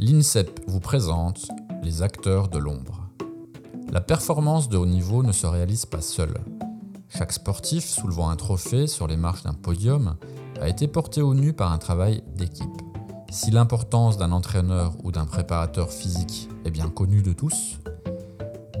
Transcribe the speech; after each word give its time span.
l'INSEP 0.00 0.60
vous 0.68 0.78
présente 0.78 1.48
les 1.82 2.02
acteurs 2.02 2.46
de 2.46 2.58
l'ombre. 2.58 3.08
La 3.90 4.00
performance 4.00 4.68
de 4.68 4.76
haut 4.76 4.86
niveau 4.86 5.24
ne 5.24 5.32
se 5.32 5.46
réalise 5.46 5.86
pas 5.86 6.00
seule. 6.00 6.38
Chaque 7.08 7.32
sportif 7.32 7.84
soulevant 7.84 8.30
un 8.30 8.36
trophée 8.36 8.86
sur 8.86 9.08
les 9.08 9.16
marches 9.16 9.42
d'un 9.42 9.54
podium 9.54 10.14
a 10.60 10.68
été 10.68 10.86
porté 10.86 11.20
au 11.20 11.34
nu 11.34 11.52
par 11.52 11.72
un 11.72 11.78
travail 11.78 12.22
d'équipe. 12.36 12.82
Si 13.30 13.50
l'importance 13.50 14.18
d'un 14.18 14.30
entraîneur 14.30 14.94
ou 15.02 15.10
d'un 15.10 15.26
préparateur 15.26 15.90
physique 15.90 16.48
est 16.64 16.70
bien 16.70 16.90
connue 16.90 17.22
de 17.22 17.32
tous, 17.32 17.78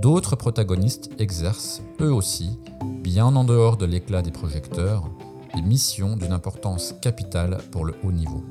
d'autres 0.00 0.36
protagonistes 0.36 1.10
exercent, 1.18 1.82
eux 2.00 2.12
aussi, 2.12 2.60
bien 3.02 3.34
en 3.34 3.42
dehors 3.42 3.76
de 3.76 3.86
l'éclat 3.86 4.22
des 4.22 4.30
projecteurs, 4.30 5.10
des 5.52 5.62
missions 5.62 6.16
d'une 6.16 6.32
importance 6.32 6.94
capitale 7.02 7.58
pour 7.72 7.84
le 7.84 7.94
haut 8.04 8.12
niveau. 8.12 8.44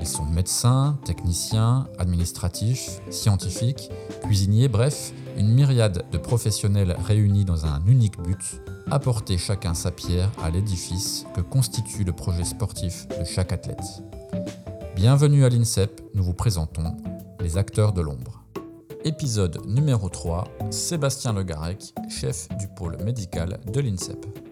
Ils 0.00 0.08
sont 0.08 0.24
médecins, 0.24 0.98
techniciens, 1.04 1.86
administratifs, 1.98 3.00
scientifiques, 3.10 3.90
cuisiniers, 4.22 4.68
bref, 4.68 5.12
une 5.36 5.52
myriade 5.52 6.04
de 6.10 6.16
professionnels 6.16 6.96
réunis 7.06 7.44
dans 7.44 7.66
un 7.66 7.84
unique 7.86 8.18
but, 8.18 8.62
apporter 8.90 9.36
chacun 9.36 9.74
sa 9.74 9.90
pierre 9.90 10.30
à 10.42 10.48
l'édifice 10.48 11.26
que 11.34 11.42
constitue 11.42 12.04
le 12.04 12.12
projet 12.12 12.44
sportif 12.44 13.06
de 13.08 13.24
chaque 13.24 13.52
athlète. 13.52 14.02
Bienvenue 14.96 15.44
à 15.44 15.50
l'INSEP, 15.50 16.00
nous 16.14 16.24
vous 16.24 16.34
présentons 16.34 16.96
les 17.40 17.58
acteurs 17.58 17.92
de 17.92 18.00
l'ombre. 18.00 18.42
Épisode 19.04 19.60
numéro 19.66 20.08
3, 20.08 20.44
Sébastien 20.70 21.34
Legarec, 21.34 21.94
chef 22.08 22.48
du 22.58 22.68
pôle 22.68 22.96
médical 23.04 23.60
de 23.70 23.80
l'INSEP. 23.80 24.49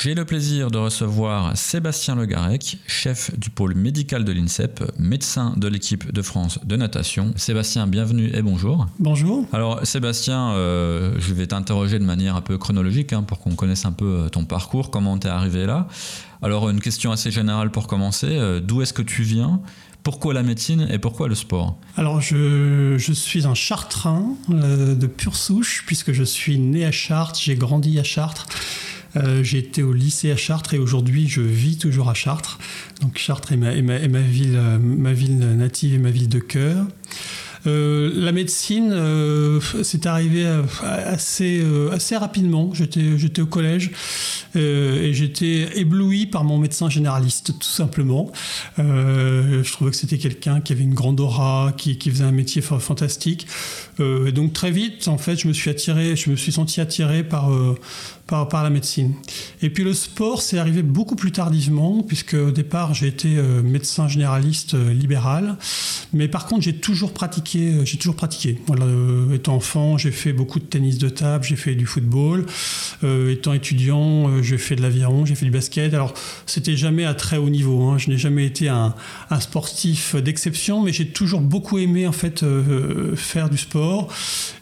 J'ai 0.00 0.14
le 0.14 0.24
plaisir 0.24 0.70
de 0.70 0.78
recevoir 0.78 1.56
Sébastien 1.56 2.14
Legarec, 2.14 2.78
chef 2.86 3.36
du 3.36 3.50
pôle 3.50 3.74
médical 3.74 4.24
de 4.24 4.30
l'INSEP, 4.30 4.84
médecin 4.96 5.54
de 5.56 5.66
l'équipe 5.66 6.12
de 6.12 6.22
France 6.22 6.60
de 6.64 6.76
natation. 6.76 7.32
Sébastien, 7.34 7.88
bienvenue 7.88 8.30
et 8.32 8.40
bonjour. 8.40 8.86
Bonjour. 9.00 9.44
Alors 9.52 9.84
Sébastien, 9.84 10.50
euh, 10.50 11.16
je 11.18 11.34
vais 11.34 11.48
t'interroger 11.48 11.98
de 11.98 12.04
manière 12.04 12.36
un 12.36 12.40
peu 12.42 12.58
chronologique 12.58 13.12
hein, 13.12 13.24
pour 13.24 13.40
qu'on 13.40 13.56
connaisse 13.56 13.86
un 13.86 13.92
peu 13.92 14.04
euh, 14.04 14.28
ton 14.28 14.44
parcours, 14.44 14.92
comment 14.92 15.18
tu 15.18 15.26
es 15.26 15.30
arrivé 15.30 15.66
là. 15.66 15.88
Alors 16.42 16.70
une 16.70 16.80
question 16.80 17.10
assez 17.10 17.32
générale 17.32 17.72
pour 17.72 17.88
commencer, 17.88 18.28
euh, 18.30 18.60
d'où 18.60 18.82
est-ce 18.82 18.92
que 18.92 19.02
tu 19.02 19.24
viens? 19.24 19.60
Pourquoi 20.04 20.32
la 20.32 20.44
médecine 20.44 20.86
et 20.92 21.00
pourquoi 21.00 21.26
le 21.26 21.34
sport? 21.34 21.76
Alors, 21.96 22.20
je, 22.20 22.94
je, 22.98 23.12
suis 23.12 23.46
un 23.48 23.54
chartrain 23.54 24.36
de 24.48 25.06
pure 25.08 25.34
souche, 25.34 25.82
puisque 25.86 26.12
je 26.12 26.22
suis 26.22 26.56
né 26.56 26.86
à 26.86 26.92
Chartres, 26.92 27.40
j'ai 27.42 27.56
grandi 27.56 27.98
à 27.98 28.04
Chartres. 28.04 28.46
Euh, 29.16 29.42
j'ai 29.42 29.58
été 29.58 29.82
au 29.82 29.92
lycée 29.92 30.30
à 30.30 30.36
Chartres 30.36 30.74
et 30.74 30.78
aujourd'hui 30.78 31.28
je 31.28 31.40
vis 31.40 31.78
toujours 31.78 32.08
à 32.10 32.14
Chartres. 32.14 32.58
Donc 33.00 33.18
Chartres 33.18 33.52
est 33.52 33.56
ma, 33.56 33.72
ville, 33.72 34.56
euh, 34.56 34.78
ma 34.78 35.12
ville 35.12 35.38
native 35.38 35.94
et 35.94 35.98
ma 35.98 36.10
ville 36.10 36.28
de 36.28 36.40
cœur. 36.40 36.86
Euh, 37.66 38.12
la 38.14 38.30
médecine, 38.30 38.94
c'est 39.82 40.06
arrivé 40.06 40.46
assez, 40.82 41.62
assez 41.92 42.16
rapidement. 42.16 42.72
J'étais 42.72 43.42
au 43.42 43.46
collège 43.46 43.90
et 44.54 45.10
j'étais 45.12 45.68
ébloui 45.78 46.26
par 46.26 46.44
mon 46.44 46.58
médecin 46.58 46.88
généraliste, 46.88 47.58
tout 47.58 47.68
simplement. 47.68 48.30
je 48.78 49.72
trouvais 49.72 49.90
que 49.90 49.96
c'était 49.96 50.18
quelqu'un 50.18 50.60
qui 50.60 50.72
avait 50.72 50.84
une 50.84 50.94
grande 50.94 51.18
aura, 51.18 51.74
qui, 51.76 51.98
qui 51.98 52.10
faisait 52.10 52.24
un 52.24 52.32
métier 52.32 52.62
fantastique. 52.62 53.48
et 53.98 54.32
donc 54.32 54.52
très 54.52 54.70
vite, 54.70 55.08
en 55.08 55.18
fait, 55.18 55.36
je 55.36 55.48
me 55.48 55.52
suis 55.52 55.68
attiré, 55.68 56.14
je 56.14 56.30
me 56.30 56.36
suis 56.36 56.52
senti 56.52 56.80
attiré 56.80 57.24
par 57.24 57.50
par, 58.28 58.62
la 58.62 58.70
médecine. 58.70 59.14
Et 59.62 59.70
puis 59.70 59.84
le 59.84 59.94
sport, 59.94 60.42
c'est 60.42 60.58
arrivé 60.58 60.82
beaucoup 60.82 61.16
plus 61.16 61.32
tardivement, 61.32 62.02
puisque 62.02 62.34
au 62.34 62.50
départ, 62.50 62.92
j'ai 62.92 63.06
été 63.06 63.36
euh, 63.36 63.62
médecin 63.62 64.06
généraliste 64.06 64.74
euh, 64.74 64.92
libéral. 64.92 65.56
Mais 66.12 66.28
par 66.28 66.46
contre, 66.46 66.62
j'ai 66.62 66.74
toujours 66.74 67.14
pratiqué. 67.14 67.72
Euh, 67.72 67.84
j'ai 67.84 67.96
toujours 67.96 68.16
pratiqué. 68.16 68.58
Étant 69.32 69.56
enfant, 69.56 69.96
j'ai 69.96 70.10
fait 70.10 70.32
beaucoup 70.32 70.60
de 70.60 70.64
tennis 70.64 70.98
de 70.98 71.08
table, 71.08 71.44
j'ai 71.44 71.56
fait 71.56 71.74
du 71.74 71.86
football. 71.86 72.46
étant 73.02 73.52
étudiant, 73.52 74.42
j'ai 74.42 74.58
fait 74.58 74.76
de 74.76 74.82
l'aviron, 74.82 75.24
j'ai 75.24 75.34
fait 75.34 75.46
du 75.46 75.50
basket. 75.50 75.94
Alors, 75.94 76.12
c'était 76.46 76.76
jamais 76.76 77.04
à 77.04 77.14
très 77.14 77.38
haut 77.38 77.48
niveau. 77.48 77.82
Hein. 77.84 77.98
Je 77.98 78.10
n'ai 78.10 78.18
jamais 78.18 78.44
été 78.44 78.68
un, 78.68 78.94
sportif 79.40 80.16
d'exception, 80.16 80.82
mais 80.82 80.92
j'ai 80.92 81.08
toujours 81.08 81.40
beaucoup 81.40 81.78
aimé 81.78 82.06
en 82.06 82.12
fait 82.12 82.44
faire 83.16 83.48
du 83.48 83.58
sport. 83.58 84.12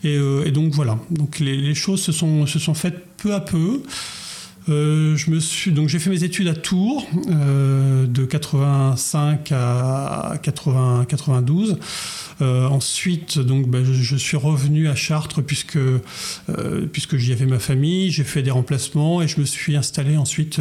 Et, 0.04 0.18
donc 0.50 0.72
voilà. 0.72 0.98
Donc 1.10 1.38
les, 1.38 1.74
choses 1.74 2.00
se 2.00 2.12
sont 2.12 2.74
faites 2.74 3.02
peu 3.16 3.34
à 3.34 3.40
peu. 3.40 3.82
Euh, 4.68 5.16
je 5.16 5.38
suis 5.38 5.70
donc 5.70 5.88
j'ai 5.88 6.00
fait 6.00 6.10
mes 6.10 6.24
études 6.24 6.48
à 6.48 6.54
Tours 6.54 7.06
euh, 7.28 8.04
de 8.06 8.24
85 8.24 9.52
à 9.52 10.34
80, 10.42 11.06
92. 11.08 11.78
Euh, 12.42 12.66
ensuite, 12.66 13.38
bah, 13.38 13.78
je, 13.84 14.16
suis 14.16 14.36
revenu 14.36 14.88
à 14.88 14.94
Chartres 14.94 15.42
puisque 15.42 15.78
j'y 17.16 17.32
avais 17.32 17.46
ma 17.46 17.58
famille. 17.58 18.10
J'ai 18.10 18.24
fait 18.24 18.42
des 18.42 18.50
remplacements 18.50 19.22
et 19.22 19.28
je 19.28 19.40
me 19.40 19.46
suis 19.46 19.76
installé 19.76 20.16
ensuite 20.16 20.60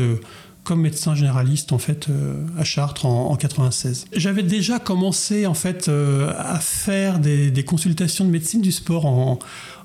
comme 0.65 0.81
médecin 0.81 1.15
généraliste 1.15 1.71
en 1.71 1.77
fait 1.77 2.09
à 2.57 2.63
Chartres 2.65 3.05
en, 3.05 3.35
96. 3.35 4.07
J'avais 4.13 4.43
déjà 4.43 4.79
commencé 4.79 5.45
en 5.45 5.53
fait 5.53 5.89
à 6.37 6.59
faire 6.59 7.19
des, 7.19 7.51
des, 7.51 7.63
consultations 7.63 8.25
de 8.25 8.29
médecine 8.31 8.61
du 8.61 8.71
sport 8.71 9.05
en, 9.05 9.39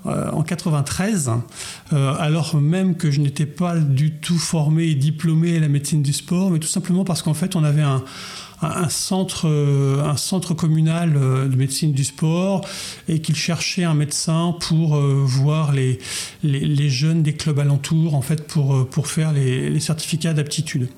euh, 0.07 0.31
en 0.31 0.43
93, 0.43 1.31
euh, 1.93 2.15
alors 2.19 2.57
même 2.57 2.97
que 2.97 3.11
je 3.11 3.21
n'étais 3.21 3.45
pas 3.45 3.77
du 3.77 4.13
tout 4.13 4.39
formé 4.39 4.85
et 4.85 4.95
diplômé 4.95 5.59
à 5.59 5.61
la 5.61 5.69
médecine 5.69 6.03
du 6.03 6.15
sport, 6.15 6.51
mais 6.51 6.59
tout 6.59 6.69
simplement 6.69 7.05
parce 7.05 7.21
qu'en 7.21 7.35
fait 7.35 7.55
on 7.55 7.63
avait 7.65 7.83
un, 7.83 8.03
centre, 8.89 9.49
euh, 9.49 10.03
un 10.05 10.17
centre 10.17 10.55
communal 10.55 11.15
de 11.15 11.57
médecine 11.57 11.93
du 11.93 12.05
sport 12.05 12.67
et 13.09 13.21
qu'il 13.21 13.37
cherchait 13.37 13.85
un 13.85 13.95
médecin 13.95 14.55
pour 14.61 14.97
voir 14.99 15.73
les, 15.73 15.99
jeunes 16.89 17.23
des 17.23 17.35
clubs 17.35 17.59
alentours 17.59 18.15
en 18.15 18.23
fait 18.23 18.47
pour 18.47 19.07
faire 19.07 19.33
les 19.33 19.81
certificats 19.81 20.35
d'aptitude. 20.35 20.89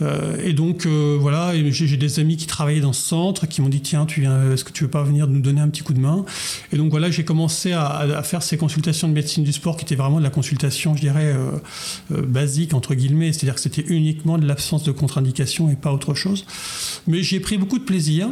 Euh, 0.00 0.36
et 0.44 0.52
donc 0.52 0.86
euh, 0.86 1.16
voilà, 1.20 1.52
j'ai 1.70 1.96
des 1.96 2.20
amis 2.20 2.36
qui 2.36 2.46
travaillaient 2.46 2.80
dans 2.80 2.92
ce 2.92 3.02
centre 3.02 3.46
qui 3.46 3.60
m'ont 3.60 3.68
dit 3.68 3.80
tiens, 3.80 4.06
est-ce 4.52 4.64
que 4.64 4.72
tu 4.72 4.84
veux 4.84 4.90
pas 4.90 5.02
venir 5.02 5.26
nous 5.26 5.40
donner 5.40 5.60
un 5.60 5.68
petit 5.68 5.82
coup 5.82 5.94
de 5.94 6.00
main? 6.00 6.24
Et 6.72 6.76
donc 6.76 6.90
voilà, 6.90 7.10
j'ai 7.10 7.24
commencé 7.24 7.72
à, 7.72 8.22
faire 8.22 8.42
ces 8.42 8.56
consultations 8.56 9.08
de 9.08 9.12
médecine 9.12 9.44
du 9.44 9.52
sport 9.52 9.76
qui 9.76 9.84
étaient 9.84 9.96
vraiment 9.96 10.18
de 10.18 10.24
la 10.24 10.30
consultation, 10.30 10.94
je 10.94 11.00
dirais 11.00 11.34
euh, 11.34 12.22
basique 12.22 12.74
entre 12.74 12.94
guillemets, 12.94 13.32
c'est-à-dire 13.32 13.54
que 13.54 13.60
c'était 13.60 13.84
uniquement 13.88 14.38
de 14.38 14.46
l'absence 14.46 14.84
de 14.84 14.92
contre-indication 14.92 15.70
et 15.70 15.76
pas 15.76 15.92
autre 15.92 16.14
chose. 16.14 16.44
Mais 17.06 17.22
j'ai 17.22 17.40
pris 17.40 17.58
beaucoup 17.58 17.78
de 17.78 17.84
plaisir. 17.84 18.28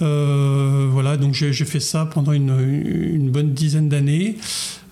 voilà, 0.00 1.16
donc 1.16 1.34
j'ai 1.34 1.52
fait 1.52 1.80
ça 1.80 2.06
pendant 2.06 2.32
une, 2.32 3.30
bonne 3.30 3.52
dizaine 3.52 3.88
d'années. 3.88 4.36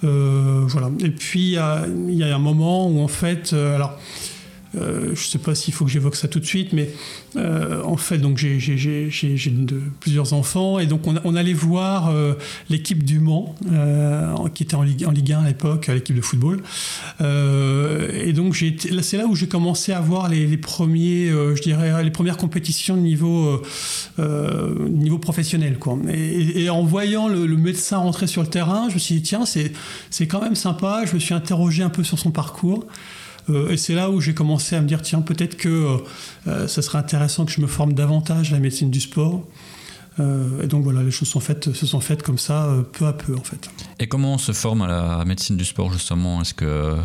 voilà. 0.02 0.90
Et 1.00 1.10
puis 1.10 1.52
il 1.52 2.14
y, 2.14 2.22
a 2.22 2.34
un 2.34 2.38
moment 2.38 2.88
où 2.88 3.00
en 3.00 3.08
fait, 3.08 3.52
alors 3.52 3.98
euh, 4.74 5.06
je 5.06 5.10
ne 5.10 5.16
sais 5.16 5.38
pas 5.38 5.54
s'il 5.54 5.74
faut 5.74 5.84
que 5.84 5.90
j'évoque 5.90 6.16
ça 6.16 6.28
tout 6.28 6.40
de 6.40 6.46
suite, 6.46 6.72
mais 6.72 6.90
euh, 7.36 7.82
en 7.84 7.96
fait, 7.96 8.18
donc 8.18 8.38
j'ai 8.38 8.58
plusieurs 10.00 10.32
enfants 10.32 10.78
et 10.78 10.86
donc 10.86 11.02
on, 11.06 11.36
allait 11.36 11.52
voir 11.52 12.08
euh, 12.08 12.34
l'équipe 12.70 13.02
du 13.02 13.20
Mans 13.20 13.54
qui 14.54 14.62
était 14.62 14.74
en 14.74 14.82
Ligue, 14.82 15.04
en 15.06 15.10
Ligue 15.10 15.32
1 15.32 15.42
à 15.42 15.48
l'époque, 15.48 15.88
l'équipe 15.88 16.16
de 16.16 16.22
football. 16.22 16.62
et 17.20 18.32
donc 18.32 18.56
c'est 18.56 19.16
là 19.16 19.26
où 19.26 19.34
j'ai 19.34 19.48
commencé 19.48 19.92
à 19.92 20.00
voir 20.00 20.28
les, 20.28 20.56
premières 20.56 22.36
compétitions 22.36 22.96
de 22.96 23.02
niveau 23.02 23.62
professionnel. 25.18 25.78
Et, 26.12 26.70
en 26.70 26.82
voyant 26.82 27.28
le, 27.28 27.46
le, 27.46 27.56
médecin 27.56 27.98
rentrer 27.98 28.26
sur 28.26 28.42
le 28.42 28.48
terrain, 28.48 28.88
je 28.88 28.94
me 28.94 28.98
suis 28.98 29.16
dit 29.16 29.22
tiens, 29.22 29.44
c'est 29.44 30.26
quand 30.26 30.40
même 30.40 30.54
sympa. 30.54 31.02
Je 31.04 31.14
me 31.14 31.20
suis 31.20 31.34
interrogé 31.34 31.82
un 31.82 31.90
peu 31.90 32.04
sur 32.04 32.18
son 32.18 32.30
parcours. 32.30 32.86
Euh, 33.50 33.70
et 33.70 33.76
c'est 33.76 33.94
là 33.94 34.10
où 34.10 34.20
j'ai 34.20 34.34
commencé 34.34 34.76
à 34.76 34.80
me 34.80 34.86
dire, 34.86 35.02
tiens, 35.02 35.20
peut-être 35.20 35.56
que 35.56 35.68
euh, 35.68 35.96
euh, 36.46 36.68
ça 36.68 36.82
serait 36.82 36.98
intéressant 36.98 37.44
que 37.44 37.52
je 37.52 37.60
me 37.60 37.66
forme 37.66 37.92
davantage 37.92 38.52
à 38.52 38.56
la 38.56 38.60
médecine 38.60 38.90
du 38.90 39.00
sport. 39.00 39.44
et 40.18 40.66
donc 40.66 40.84
voilà, 40.84 41.02
les 41.02 41.10
choses 41.10 41.28
sont 41.28 41.40
faites, 41.40 41.72
se 41.72 41.86
sont 41.86 42.00
faites 42.00 42.22
comme 42.22 42.38
ça, 42.38 42.68
peu 42.92 43.06
à 43.06 43.14
peu 43.14 43.34
en 43.34 43.42
fait. 43.42 43.70
Et 43.98 44.06
comment 44.06 44.34
on 44.34 44.38
se 44.38 44.52
forme 44.52 44.82
à 44.82 45.18
la 45.18 45.24
médecine 45.24 45.56
du 45.56 45.64
sport 45.64 45.90
justement? 45.92 46.42
Est-ce 46.42 46.54
que 46.54 46.96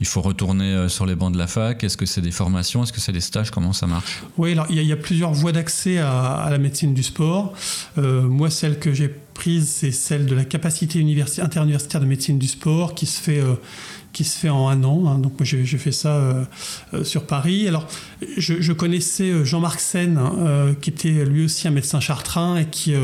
il 0.00 0.06
faut 0.06 0.20
retourner 0.20 0.88
sur 0.88 1.06
les 1.06 1.14
bancs 1.14 1.32
de 1.32 1.38
la 1.38 1.46
fac? 1.46 1.82
Est-ce 1.82 1.96
que 1.96 2.06
c'est 2.06 2.20
des 2.20 2.32
formations? 2.32 2.82
Est-ce 2.82 2.92
que 2.92 3.00
c'est 3.00 3.12
des 3.12 3.20
stages? 3.20 3.50
Comment 3.50 3.72
ça 3.72 3.86
marche? 3.86 4.22
Oui, 4.36 4.52
alors 4.52 4.66
il 4.70 4.82
y, 4.82 4.92
a 4.92 4.96
plusieurs 4.96 5.32
voies 5.32 5.52
d'accès 5.52 5.98
à, 5.98 6.48
la 6.50 6.58
médecine 6.58 6.94
du 6.94 7.04
sport. 7.04 7.52
moi, 7.96 8.50
celle 8.50 8.80
que 8.80 8.92
j'ai 8.92 9.08
prise, 9.08 9.68
c'est 9.68 9.92
celle 9.92 10.26
de 10.26 10.34
la 10.34 10.44
capacité 10.44 10.98
interuniversitaire 11.40 12.00
de 12.00 12.06
médecine 12.06 12.40
du 12.40 12.48
sport 12.48 12.94
qui 12.96 13.06
se 13.06 13.20
fait 13.20 13.40
qui 14.18 14.24
se 14.24 14.36
fait 14.36 14.48
en 14.48 14.66
un 14.68 14.82
an. 14.82 15.06
Hein. 15.06 15.18
Donc 15.20 15.34
moi 15.38 15.44
j'ai 15.44 15.64
fait 15.78 15.92
ça 15.92 16.16
euh, 16.16 16.44
euh, 16.92 17.04
sur 17.04 17.24
Paris. 17.24 17.68
Alors 17.68 17.86
je, 18.36 18.72
connaissais 18.72 19.30
euh, 19.30 19.44
Jean-Marc 19.44 19.78
Sen, 19.78 20.18
hein, 20.18 20.74
qui 20.80 20.90
était 20.90 21.24
lui 21.24 21.44
aussi 21.44 21.68
un 21.68 21.70
médecin 21.70 22.00
chartrain 22.00 22.56
et 22.56 22.64
qui, 22.64 22.94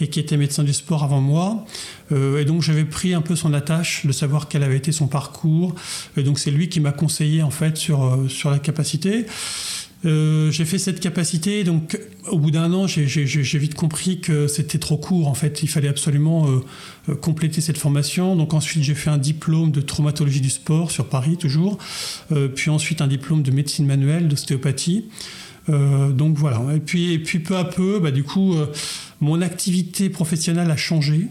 et 0.00 0.06
qui 0.06 0.20
était 0.20 0.36
médecin 0.36 0.62
du 0.62 0.72
sport 0.72 1.02
avant 1.02 1.20
moi. 1.20 1.64
et 2.12 2.44
donc 2.44 2.62
j'avais 2.62 2.84
pris 2.84 3.12
un 3.12 3.22
peu 3.22 3.34
son 3.34 3.54
attache 3.54 4.06
de 4.06 4.12
savoir 4.12 4.46
quel 4.46 4.62
avait 4.62 4.76
été 4.76 4.92
son 4.92 5.08
parcours. 5.08 5.74
Et 6.16 6.22
donc 6.22 6.38
c'est 6.38 6.52
lui 6.52 6.68
qui 6.68 6.78
m'a 6.78 6.92
conseillé 6.92 7.42
en 7.42 7.50
fait 7.50 7.76
sur, 7.76 8.26
sur 8.28 8.50
la 8.52 8.60
capacité. 8.60 9.26
Euh, 10.04 10.50
j'ai 10.50 10.64
fait 10.64 10.78
cette 10.78 11.00
capacité, 11.00 11.62
donc 11.64 11.98
au 12.28 12.38
bout 12.38 12.50
d'un 12.50 12.72
an, 12.72 12.86
j'ai 12.86 13.58
vite 13.58 13.74
compris 13.74 14.20
que 14.20 14.46
c'était 14.46 14.78
trop 14.78 14.96
court. 14.96 15.28
En 15.28 15.34
fait, 15.34 15.62
il 15.62 15.68
fallait 15.68 15.88
absolument 15.88 16.48
euh, 17.08 17.14
compléter 17.14 17.60
cette 17.60 17.78
formation. 17.78 18.36
Donc 18.36 18.54
ensuite, 18.54 18.82
j'ai 18.82 18.94
fait 18.94 19.10
un 19.10 19.18
diplôme 19.18 19.70
de 19.70 19.80
traumatologie 19.80 20.40
du 20.40 20.50
sport 20.50 20.90
sur 20.90 21.08
Paris 21.08 21.36
toujours, 21.36 21.78
puis 22.54 22.70
ensuite 22.70 23.00
un 23.00 23.06
diplôme 23.06 23.42
de 23.42 23.50
médecine 23.50 23.86
manuelle, 23.86 24.28
d'ostéopathie. 24.28 25.06
donc 25.68 26.36
voilà. 26.36 26.62
Et 26.74 26.80
puis, 26.80 27.12
et 27.12 27.18
puis 27.18 27.38
peu 27.38 27.56
à 27.56 27.64
peu, 27.64 27.98
bah, 28.00 28.10
du 28.10 28.24
coup, 28.24 28.54
mon 29.20 29.40
activité 29.40 30.10
professionnelle 30.10 30.70
a 30.70 30.76
changé, 30.76 31.26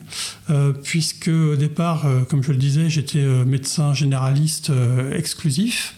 puisque 0.83 1.29
au 1.29 1.56
départ, 1.56 2.06
comme 2.29 2.44
je 2.44 2.51
le 2.51 2.57
disais, 2.57 2.89
j'étais 2.89 3.24
médecin 3.45 3.94
généraliste 3.94 4.71
exclusif. 5.13 5.95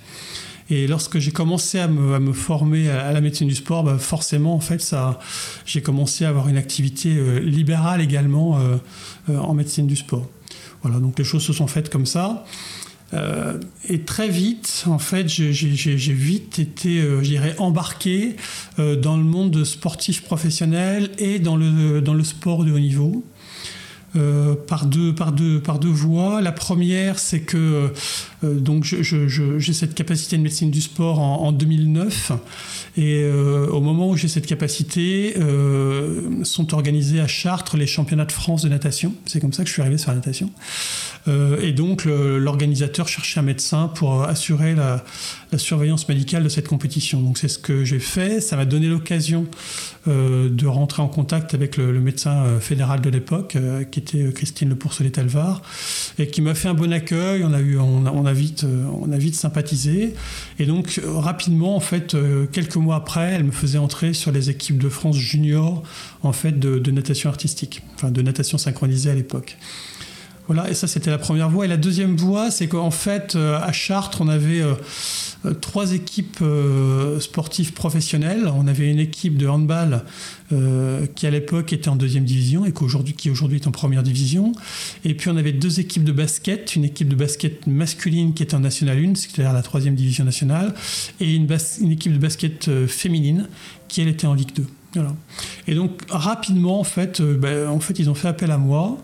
Et 0.69 0.88
lorsque 0.88 1.19
j'ai 1.19 1.31
commencé 1.31 1.80
à 1.80 1.88
me, 1.88 2.33
former 2.33 2.89
à, 2.89 3.12
la 3.12 3.21
médecine 3.21 3.48
du 3.48 3.56
sport, 3.56 3.83
bah, 3.83 3.98
forcément, 3.98 4.54
en 4.54 4.60
fait, 4.60 4.81
ça, 4.81 5.19
j'ai 5.65 5.81
commencé 5.81 6.25
à 6.25 6.30
avoir 6.30 6.48
une 6.48 6.57
activité 6.57 7.15
euh, 7.18 7.39
libérale 7.39 8.01
également 8.01 8.57
euh, 8.57 8.77
euh, 9.30 9.38
en 9.38 9.54
médecine 9.54 9.88
du 9.88 9.95
sport. 9.95 10.27
Voilà, 10.81 11.00
donc 11.00 11.18
les 11.18 11.25
choses 11.25 11.44
se 11.44 11.54
sont 11.54 11.68
faites 11.68 11.89
comme 11.89 12.06
ça. 12.06 12.45
et 13.89 14.01
très 14.01 14.27
vite, 14.27 14.86
en 14.88 15.00
fait, 15.00 15.30
j'ai 15.30 16.13
vite 16.13 16.60
été, 16.60 17.00
je 17.01 17.21
dirais, 17.21 17.56
embarqué 17.57 18.36
dans 18.77 19.15
le 19.15 19.24
monde 19.24 19.63
sportif 19.63 20.24
professionnel 20.24 21.12
et 21.19 21.39
dans 21.39 21.56
le, 21.56 22.01
dans 22.01 22.15
le 22.15 22.24
sport 22.24 22.65
de 22.65 22.71
haut 22.71 22.80
niveau. 22.80 23.24
Euh, 24.15 24.54
par, 24.68 24.86
deux, 24.86 25.15
par, 25.15 25.31
deux, 25.31 25.60
par 25.60 25.80
deux 25.80 25.89
voies. 25.89 26.39
La 26.42 26.51
première, 26.51 27.18
c'est 27.18 27.39
que 27.39 27.92
euh, 28.44 28.60
donc 28.60 28.83
j'ai 28.83 29.74
cette 29.74 29.95
capacité 29.95 30.38
de 30.38 30.44
médecine 30.44 30.69
du 30.69 30.81
sport 30.81 31.19
en, 31.19 31.51
2009. 31.51 32.31
Et 32.95 33.24
euh, 33.24 33.68
au 33.69 33.81
moment 33.81 34.10
où 34.10 34.15
j'ai 34.15 34.27
cette 34.27 34.45
capacité, 34.45 35.33
sont 36.44 36.74
organisés 36.75 37.21
à 37.21 37.27
Chartres 37.27 37.75
les 37.75 37.88
championnats 37.88 38.25
de 38.25 38.31
France 38.31 38.62
de 38.62 38.69
natation. 38.69 39.15
C'est 39.25 39.39
comme 39.39 39.54
ça 39.54 39.63
que 39.63 39.69
je 39.69 39.74
suis 39.74 39.81
arrivé 39.81 39.98
sur 39.98 40.12
la 40.12 40.18
natation. 40.18 40.51
et 41.27 41.71
donc 41.71 42.06
l'organisateur 42.06 43.07
cherchait 43.07 43.39
un 43.39 43.44
médecin 43.44 43.88
pour 43.88 44.24
assurer 44.24 44.75
la, 44.75 45.04
la 45.53 45.59
surveillance 45.59 46.09
médicale 46.09 46.44
de 46.44 46.50
cette 46.50 46.67
compétition. 46.67 47.21
Donc 47.21 47.38
c'est 47.38 47.47
ce 47.47 47.57
que 47.57 47.85
j'ai 47.85 48.00
fait. 48.00 48.41
Ça 48.41 48.57
m'a 48.57 48.65
donné 48.65 48.88
l'occasion 48.88 49.47
euh, 50.07 50.50
de 50.50 50.67
rentrer 50.67 51.01
en 51.01 51.07
contact 51.07 51.53
avec 51.53 51.77
le, 51.77 51.94
médecin 52.01 52.44
euh, 52.44 52.59
fédéral 52.59 53.00
de 53.00 53.09
l'époque, 53.09 53.55
euh, 53.55 53.83
qui 53.85 54.00
était 54.00 54.33
Christine 54.33 54.67
Le 54.69 54.75
Pourcelet-Talvar, 54.75 55.61
et 56.19 56.27
qui 56.27 56.41
m'a 56.41 56.55
fait 56.55 56.67
un 56.67 56.73
bon 56.73 56.91
accueil. 56.91 57.44
On 57.45 57.53
a, 57.53 57.61
eu, 57.61 57.77
on 57.77 58.25
a, 58.25 58.33
vite, 58.33 58.65
on 58.65 59.11
a 59.11 59.17
vite 59.17 59.35
sympathisé. 59.35 60.13
Et 60.59 60.65
donc 60.65 61.00
rapidement, 61.05 61.75
en 61.75 61.79
fait, 61.79 62.17
quelques 62.51 62.75
mois 62.75 62.95
après, 62.95 63.31
elle 63.31 63.45
me 63.45 63.51
faisait 63.51 63.77
entrer 63.77 64.13
sur 64.13 64.31
les 64.31 64.50
équipes 64.50 64.77
de 64.77 64.89
France 64.89 65.15
junior 65.15 65.83
en 66.23 66.33
fait, 66.33 66.59
de, 66.59 66.79
de 66.79 66.91
natation 66.91 67.29
artistique, 67.29 67.81
enfin 67.95 68.11
de 68.11 68.21
natation 68.21 68.57
synchronisée 68.57 69.09
à 69.09 69.15
l'époque. 69.15 69.57
Voilà, 70.47 70.69
et 70.69 70.73
ça 70.73 70.87
c'était 70.87 71.09
la 71.09 71.17
première 71.17 71.49
voie. 71.49 71.65
Et 71.65 71.67
la 71.69 71.77
deuxième 71.77 72.15
voie, 72.17 72.51
c'est 72.51 72.67
qu'en 72.67 72.91
fait, 72.91 73.35
à 73.35 73.71
Chartres, 73.71 74.21
on 74.21 74.27
avait 74.27 74.61
euh, 75.45 75.53
trois 75.53 75.93
équipes 75.93 76.39
euh, 76.41 77.19
sportives 77.19 77.73
professionnelles. 77.73 78.49
On 78.55 78.67
avait 78.67 78.89
une 78.89 78.99
équipe 78.99 79.37
de 79.37 79.47
handball 79.47 80.03
euh, 80.51 81.05
qui 81.15 81.27
à 81.27 81.31
l'époque 81.31 81.73
était 81.73 81.89
en 81.89 81.95
deuxième 81.95 82.23
division 82.23 82.65
et 82.65 82.71
qui 82.71 83.29
aujourd'hui 83.29 83.57
est 83.57 83.67
en 83.67 83.71
première 83.71 84.03
division. 84.03 84.53
Et 85.03 85.13
puis 85.15 85.29
on 85.29 85.37
avait 85.37 85.51
deux 85.51 85.79
équipes 85.79 86.03
de 86.03 86.11
basket, 86.11 86.75
une 86.75 86.85
équipe 86.85 87.09
de 87.09 87.15
basket 87.15 87.67
masculine 87.67 88.33
qui 88.33 88.43
était 88.43 88.55
en 88.55 88.61
National 88.61 88.97
1, 88.97 89.15
c'est-à-dire 89.15 89.53
la 89.53 89.61
troisième 89.61 89.95
division 89.95 90.23
nationale, 90.23 90.73
et 91.19 91.33
une, 91.33 91.47
équipe 91.91 92.13
de 92.13 92.17
basket 92.17 92.69
féminine 92.87 93.47
qui 93.87 94.01
elle 94.01 94.07
était 94.07 94.27
en 94.27 94.33
Ligue 94.33 94.53
2. 94.55 94.65
Voilà. 94.95 95.15
Et 95.67 95.75
donc 95.75 96.01
rapidement 96.09 96.79
en 96.79 96.83
fait, 96.83 97.21
ben, 97.21 97.67
en 97.67 97.79
fait 97.79 97.99
ils 97.99 98.09
ont 98.09 98.15
fait 98.15 98.27
appel 98.27 98.51
à 98.51 98.57
moi. 98.57 98.97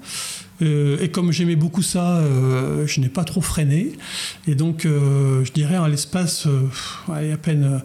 Euh, 0.62 0.98
et 1.02 1.10
comme 1.10 1.32
j'aimais 1.32 1.56
beaucoup 1.56 1.82
ça, 1.82 2.18
euh, 2.18 2.86
je 2.86 3.00
n'ai 3.00 3.10
pas 3.10 3.24
trop 3.24 3.42
freiné. 3.42 3.94
Et 4.48 4.56
donc, 4.56 4.86
euh, 4.86 5.44
je 5.46 5.52
dirais, 5.52 5.78
en 5.78 5.88
l'espace, 5.88 6.48
à 7.08 7.38
peine 7.38 7.82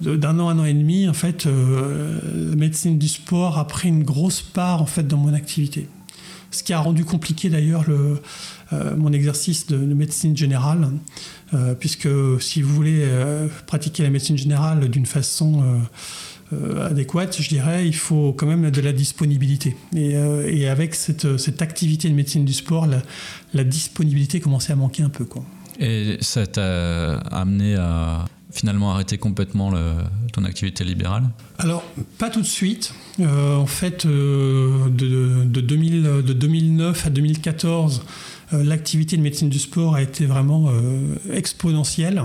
d'un 0.00 0.38
an, 0.38 0.48
un 0.48 0.58
an 0.58 0.64
et 0.64 0.74
demi, 0.74 1.08
en 1.08 1.12
fait, 1.12 1.44
la 1.46 2.56
médecine 2.56 2.98
du 2.98 3.08
sport 3.08 3.58
a 3.58 3.66
pris 3.66 3.88
une 3.88 4.02
grosse 4.02 4.40
part 4.40 4.80
en 4.80 4.86
fait 4.86 5.06
dans 5.06 5.18
mon 5.18 5.34
activité. 5.34 5.88
Ce 6.50 6.62
qui 6.64 6.72
a 6.72 6.80
rendu 6.80 7.04
compliqué 7.04 7.48
d'ailleurs 7.48 7.84
mon 8.96 9.12
exercice 9.12 9.66
de, 9.66 9.76
de 9.76 9.94
médecine 9.94 10.34
générale, 10.34 10.90
puisque 11.78 12.08
si 12.40 12.62
vous 12.62 12.74
voulez 12.74 13.06
pratiquer 13.66 14.02
la 14.02 14.10
médecine 14.10 14.38
générale 14.38 14.88
d'une 14.88 15.04
façon 15.04 15.62
adéquate, 16.84 17.40
je 17.40 17.48
dirais, 17.48 17.86
il 17.86 17.94
faut 17.94 18.32
quand 18.32 18.46
même 18.46 18.70
de 18.70 18.80
la 18.80 18.92
disponibilité. 18.92 19.76
Et, 19.94 20.16
euh, 20.16 20.70
avec 20.70 20.94
cette, 20.94 21.36
cette, 21.36 21.62
activité 21.62 22.08
de 22.08 22.14
médecine 22.14 22.44
du 22.44 22.52
sport, 22.52 22.86
la, 23.54 23.64
disponibilité 23.64 24.40
commençait 24.40 24.72
à 24.72 24.76
manquer 24.76 25.02
un 25.02 25.08
peu. 25.08 25.24
Quoi. 25.24 25.44
Et 25.78 26.18
ça 26.20 26.46
t'a 26.46 27.18
amené 27.18 27.76
à 27.76 28.24
finalement 28.52 28.92
arrêter 28.92 29.16
complètement 29.16 29.72
ton 30.32 30.44
activité 30.44 30.84
libérale? 30.84 31.24
Alors, 31.58 31.84
pas 32.18 32.30
tout 32.30 32.40
de 32.40 32.46
suite. 32.46 32.94
Euh, 33.20 33.56
en 33.56 33.66
fait, 33.66 34.06
de, 34.06 34.88
de, 34.88 35.60
2000, 35.60 36.02
de 36.02 36.32
2009 36.32 37.06
à 37.06 37.10
2014, 37.10 38.02
l'activité 38.52 39.16
de 39.16 39.22
médecine 39.22 39.48
du 39.48 39.58
sport 39.58 39.94
a 39.94 40.02
été 40.02 40.26
vraiment 40.26 40.70
exponentielle. 41.32 42.22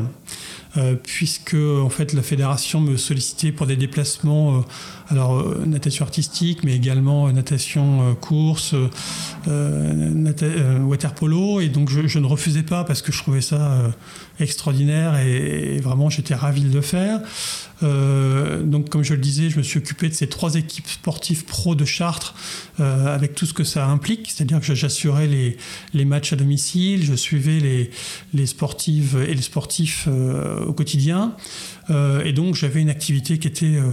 Euh, 0.77 0.95
puisque 1.01 1.55
en 1.55 1.89
fait 1.89 2.11
la 2.11 2.21
fédération 2.21 2.81
me 2.81 2.97
sollicitait 2.97 3.53
pour 3.53 3.65
des 3.65 3.77
déplacements, 3.77 4.57
euh, 4.57 4.61
alors 5.07 5.37
euh, 5.37 5.63
natation 5.65 6.03
artistique, 6.03 6.65
mais 6.65 6.75
également 6.75 7.31
natation 7.31 8.13
course, 8.15 8.75
water 9.47 11.13
polo, 11.13 11.61
et 11.61 11.69
donc 11.69 11.89
je, 11.89 12.19
ne 12.19 12.25
refusais 12.25 12.63
pas 12.63 12.83
parce 12.83 13.01
que 13.01 13.13
je 13.13 13.19
trouvais 13.19 13.39
ça 13.39 13.93
extraordinaire 14.39 15.17
et, 15.17 15.79
vraiment 15.79 16.09
j'étais 16.09 16.35
ravi 16.35 16.61
de 16.61 16.73
le 16.73 16.81
faire. 16.81 17.21
Donc 18.63 18.89
comme 18.89 19.03
je 19.03 19.13
le 19.13 19.21
disais, 19.21 19.49
je 19.49 19.57
me 19.57 19.63
suis 19.63 19.79
occupé 19.79 20.09
de 20.09 20.13
ces 20.13 20.27
trois 20.27 20.55
équipes 20.55 20.87
sportives 20.87 21.45
pro 21.45 21.75
de 21.75 21.85
Chartres 21.85 22.35
avec 22.79 23.35
tout 23.35 23.45
ce 23.45 23.53
que 23.53 23.63
ça 23.63 23.87
implique, 23.87 24.31
c'est-à-dire 24.31 24.59
que 24.59 24.73
j'assurais 24.73 25.27
les, 25.27 25.57
les, 25.93 26.05
matchs 26.05 26.33
à 26.33 26.35
domicile, 26.35 27.03
je 27.05 27.15
suivais 27.15 27.59
les, 27.59 27.89
les 28.33 28.45
sportives 28.45 29.23
et 29.27 29.33
les 29.33 29.41
sportifs 29.41 30.07
au 30.07 30.73
quotidien. 30.73 31.35
Euh, 31.89 32.23
et 32.23 32.33
donc 32.33 32.55
j'avais 32.55 32.81
une 32.81 32.89
activité 32.89 33.37
qui 33.37 33.47
était 33.47 33.75
euh, 33.75 33.91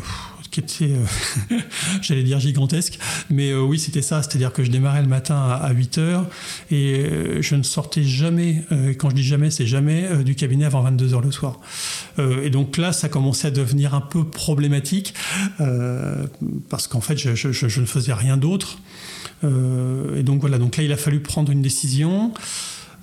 qui 0.53 0.61
était, 0.61 0.95
euh, 0.95 1.57
j'allais 2.03 2.23
dire 2.23 2.39
gigantesque, 2.39 2.99
mais 3.31 3.53
oui, 3.55 3.79
c'était 3.79 4.03
ça, 4.03 4.23
c'est-à-dire 4.23 4.53
que 4.53 4.63
je 4.63 4.71
démarrais 4.71 5.03
le 5.03 5.09
matin 5.09 5.37
à, 5.37 5.73
8 5.73 5.99
heures 5.99 6.27
et 6.71 7.41
je 7.41 7.57
ne 7.57 7.63
sortais 7.63 8.05
jamais, 8.05 8.63
quand 8.99 9.11
je 9.11 9.15
dis 9.15 9.25
jamais, 9.25 9.51
c'est 9.51 9.67
jamais, 9.67 10.23
du 10.25 10.35
cabinet 10.35 10.67
avant 10.67 10.83
22 10.83 11.15
heures 11.15 11.23
le 11.23 11.33
soir. 11.33 11.59
et 12.19 12.51
donc 12.51 12.77
là, 12.77 12.93
ça 12.93 13.09
commençait 13.09 13.49
à 13.49 13.51
devenir 13.51 13.95
un 13.95 14.01
peu 14.03 14.25
problématique 14.25 15.15
parce 16.69 16.87
qu'en 16.87 17.01
fait, 17.01 17.17
je, 17.17 17.35
je, 17.35 17.81
ne 17.81 17.87
faisais 17.87 18.13
rien 18.13 18.37
d'autre. 18.37 18.79
et 19.43 20.23
donc 20.23 20.41
voilà, 20.41 20.59
donc 20.59 20.77
là, 20.77 20.83
il 20.83 20.93
a 20.93 20.97
fallu 20.97 21.21
prendre 21.21 21.51
une 21.51 21.63
décision. 21.63 22.33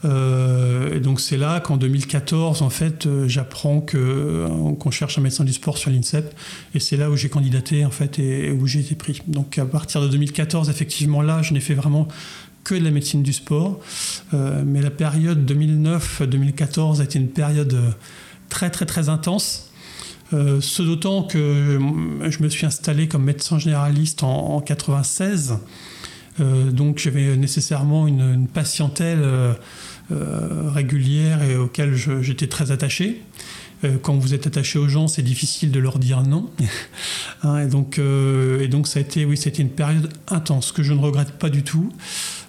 Euh, 0.05 0.95
et 0.95 0.99
donc 0.99 1.19
c'est 1.19 1.37
là 1.37 1.59
qu'en 1.59 1.77
2014, 1.77 2.61
en 2.61 2.69
fait, 2.69 3.05
euh, 3.05 3.27
j'apprends 3.27 3.85
euh, 3.95 4.73
qu'on 4.75 4.91
cherche 4.91 5.17
un 5.17 5.21
médecin 5.21 5.43
du 5.43 5.53
sport 5.53 5.77
sur 5.77 5.91
l'INSEP, 5.91 6.33
et 6.73 6.79
c'est 6.79 6.97
là 6.97 7.09
où 7.09 7.15
j'ai 7.15 7.29
candidaté 7.29 7.85
en 7.85 7.89
fait 7.89 8.19
et, 8.19 8.51
où 8.51 8.65
j'ai 8.65 8.79
été 8.79 8.95
pris. 8.95 9.21
Donc 9.27 9.57
à 9.57 9.65
partir 9.65 10.01
de 10.01 10.07
2014, 10.07 10.69
effectivement 10.69 11.21
là, 11.21 11.41
je 11.41 11.53
n'ai 11.53 11.59
fait 11.59 11.73
vraiment 11.73 12.07
que 12.63 12.75
de 12.75 12.83
la 12.83 12.91
médecine 12.91 13.23
du 13.23 13.33
sport, 13.33 13.79
mais 14.33 14.81
la 14.81 14.91
période 14.91 15.49
2009-2014 15.49 16.99
a 16.99 17.05
été 17.05 17.17
une 17.17 17.29
période 17.29 17.95
très 18.49 18.69
très 18.69 18.85
très 18.85 19.07
intense. 19.09 19.71
ce 20.31 20.81
d'autant 20.83 21.23
que 21.23 21.79
je 22.29 22.43
me 22.43 22.49
suis 22.49 22.65
installé 22.65 23.07
comme 23.07 23.23
médecin 23.23 23.57
généraliste 23.57 24.23
en, 24.23 24.55
en 24.55 24.61
96. 24.61 25.57
donc 26.71 26.99
j'avais 26.99 27.37
nécessairement 27.37 28.07
une, 28.07 28.47
patientèle 28.47 29.21
euh, 29.23 29.53
régulière 30.11 31.43
et 31.43 31.55
auxquelles 31.55 31.95
j'étais 31.95 32.47
très 32.47 32.71
attaché. 32.71 33.21
Euh, 33.85 33.97
quand 34.01 34.15
vous 34.15 34.33
êtes 34.33 34.45
attaché 34.45 34.77
aux 34.77 34.89
gens, 34.89 35.07
c'est 35.07 35.21
difficile 35.21 35.71
de 35.71 35.79
leur 35.79 35.99
dire 35.99 36.23
non. 36.23 36.49
Hein, 37.41 37.59
et, 37.59 37.67
donc, 37.67 37.99
euh, 37.99 38.59
et 38.59 38.67
donc, 38.67 38.85
ça 38.85 38.99
a 38.99 39.01
été, 39.01 39.23
oui, 39.23 39.37
c'était 39.37 39.61
une 39.61 39.69
période 39.69 40.11
intense 40.27 40.73
que 40.73 40.83
je 40.83 40.91
ne 40.91 40.99
regrette 40.99 41.31
pas 41.31 41.49
du 41.49 41.63
tout. 41.63 41.89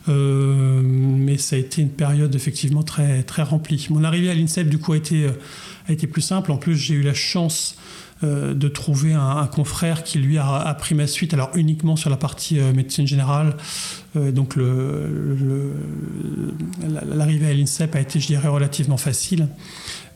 mais 0.08 1.38
ça 1.38 1.54
a 1.54 1.60
été 1.60 1.80
une 1.80 1.90
période 1.90 2.34
effectivement 2.34 2.82
très, 2.82 3.22
très 3.22 3.44
remplie. 3.44 3.86
Mon 3.90 4.02
arrivée 4.02 4.30
à 4.30 4.34
l'INSEP, 4.34 4.68
du 4.68 4.78
coup, 4.78 4.92
a 4.94 4.96
été, 4.96 5.28
a 5.86 5.92
été 5.92 6.08
plus 6.08 6.22
simple. 6.22 6.50
En 6.50 6.56
plus, 6.56 6.74
j'ai 6.74 6.94
eu 6.94 7.02
la 7.02 7.14
chance 7.14 7.76
de 8.22 8.68
trouver 8.68 9.14
un, 9.14 9.46
confrère 9.46 10.02
qui 10.02 10.18
lui 10.18 10.36
a, 10.38 10.74
pris 10.78 10.94
ma 10.94 11.06
suite, 11.06 11.32
alors 11.34 11.50
uniquement 11.54 11.96
sur 11.96 12.10
la 12.10 12.16
partie 12.16 12.60
médecine 12.60 13.06
générale. 13.06 13.56
donc 14.14 14.56
l'arrivée 17.06 17.46
à 17.46 17.54
l'INSEP 17.54 17.94
a 17.96 18.00
été, 18.00 18.20
je 18.20 18.26
dirais, 18.26 18.48
relativement 18.48 18.98
facile. 18.98 19.48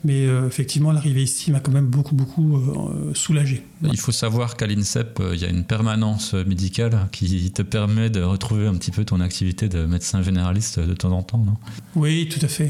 Mais 0.05 0.27
euh, 0.27 0.45
effectivement, 0.45 0.91
l'arrivée 0.91 1.23
ici 1.23 1.51
m'a 1.51 1.59
quand 1.59 1.71
même 1.71 1.87
beaucoup, 1.87 2.13
beaucoup 2.13 2.57
euh, 2.57 3.11
soulagé. 3.15 3.63
Il 3.81 3.97
faut 3.97 4.11
savoir 4.11 4.55
qu'à 4.55 4.67
l'INSEP, 4.67 5.19
euh, 5.19 5.31
il 5.33 5.41
y 5.41 5.45
a 5.45 5.49
une 5.49 5.63
permanence 5.63 6.35
médicale 6.35 7.07
qui 7.11 7.51
te 7.51 7.63
permet 7.63 8.11
de 8.11 8.21
retrouver 8.21 8.67
un 8.67 8.75
petit 8.75 8.91
peu 8.91 9.03
ton 9.03 9.19
activité 9.19 9.67
de 9.67 9.83
médecin 9.85 10.21
généraliste 10.21 10.79
de 10.79 10.93
temps 10.93 11.11
en 11.11 11.23
temps, 11.23 11.39
non? 11.39 11.55
Oui, 11.95 12.29
tout 12.29 12.43
à 12.45 12.47
fait. 12.47 12.69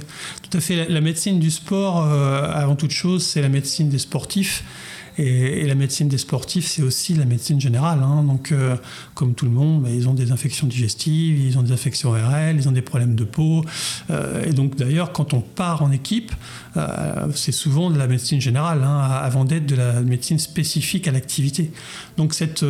Tout 0.49 0.57
à 0.57 0.61
fait. 0.61 0.87
La, 0.87 1.01
médecine 1.01 1.39
du 1.39 1.51
sport, 1.51 2.03
avant 2.03 2.77
toute 2.77 2.91
chose, 2.91 3.25
c'est 3.25 3.41
la 3.41 3.49
médecine 3.49 3.89
des 3.89 3.99
sportifs. 3.99 4.63
Et, 5.17 5.65
la 5.65 5.75
médecine 5.75 6.07
des 6.07 6.17
sportifs, 6.17 6.67
c'est 6.67 6.81
aussi 6.81 7.13
la 7.13 7.25
médecine 7.25 7.59
générale. 7.59 7.99
Hein. 8.03 8.23
Donc, 8.23 8.51
euh, 8.51 8.75
comme 9.13 9.33
tout 9.33 9.45
le 9.45 9.51
monde, 9.51 9.83
bah, 9.83 9.89
ils 9.89 10.07
ont 10.07 10.13
des 10.13 10.31
infections 10.31 10.67
digestives, 10.67 11.39
ils 11.39 11.57
ont 11.57 11.63
des 11.63 11.71
infections 11.71 12.11
ORL, 12.11 12.55
ils 12.57 12.67
ont 12.67 12.71
des 12.71 12.81
problèmes 12.81 13.15
de 13.15 13.23
peau. 13.23 13.63
Euh, 14.09 14.45
et 14.45 14.53
donc, 14.53 14.75
d'ailleurs, 14.75 15.11
quand 15.11 15.33
on 15.33 15.41
part 15.41 15.81
en 15.81 15.91
équipe, 15.91 16.31
euh, 16.77 17.27
c'est 17.33 17.51
souvent 17.51 17.89
de 17.89 17.97
la 17.97 18.07
médecine 18.07 18.41
générale, 18.41 18.83
hein, 18.83 18.99
avant 18.99 19.45
d'être 19.45 19.65
de 19.65 19.75
la 19.75 20.01
médecine 20.01 20.39
spécifique 20.39 21.07
à 21.07 21.11
l'activité. 21.11 21.71
Donc, 22.17 22.33
cette 22.33 22.63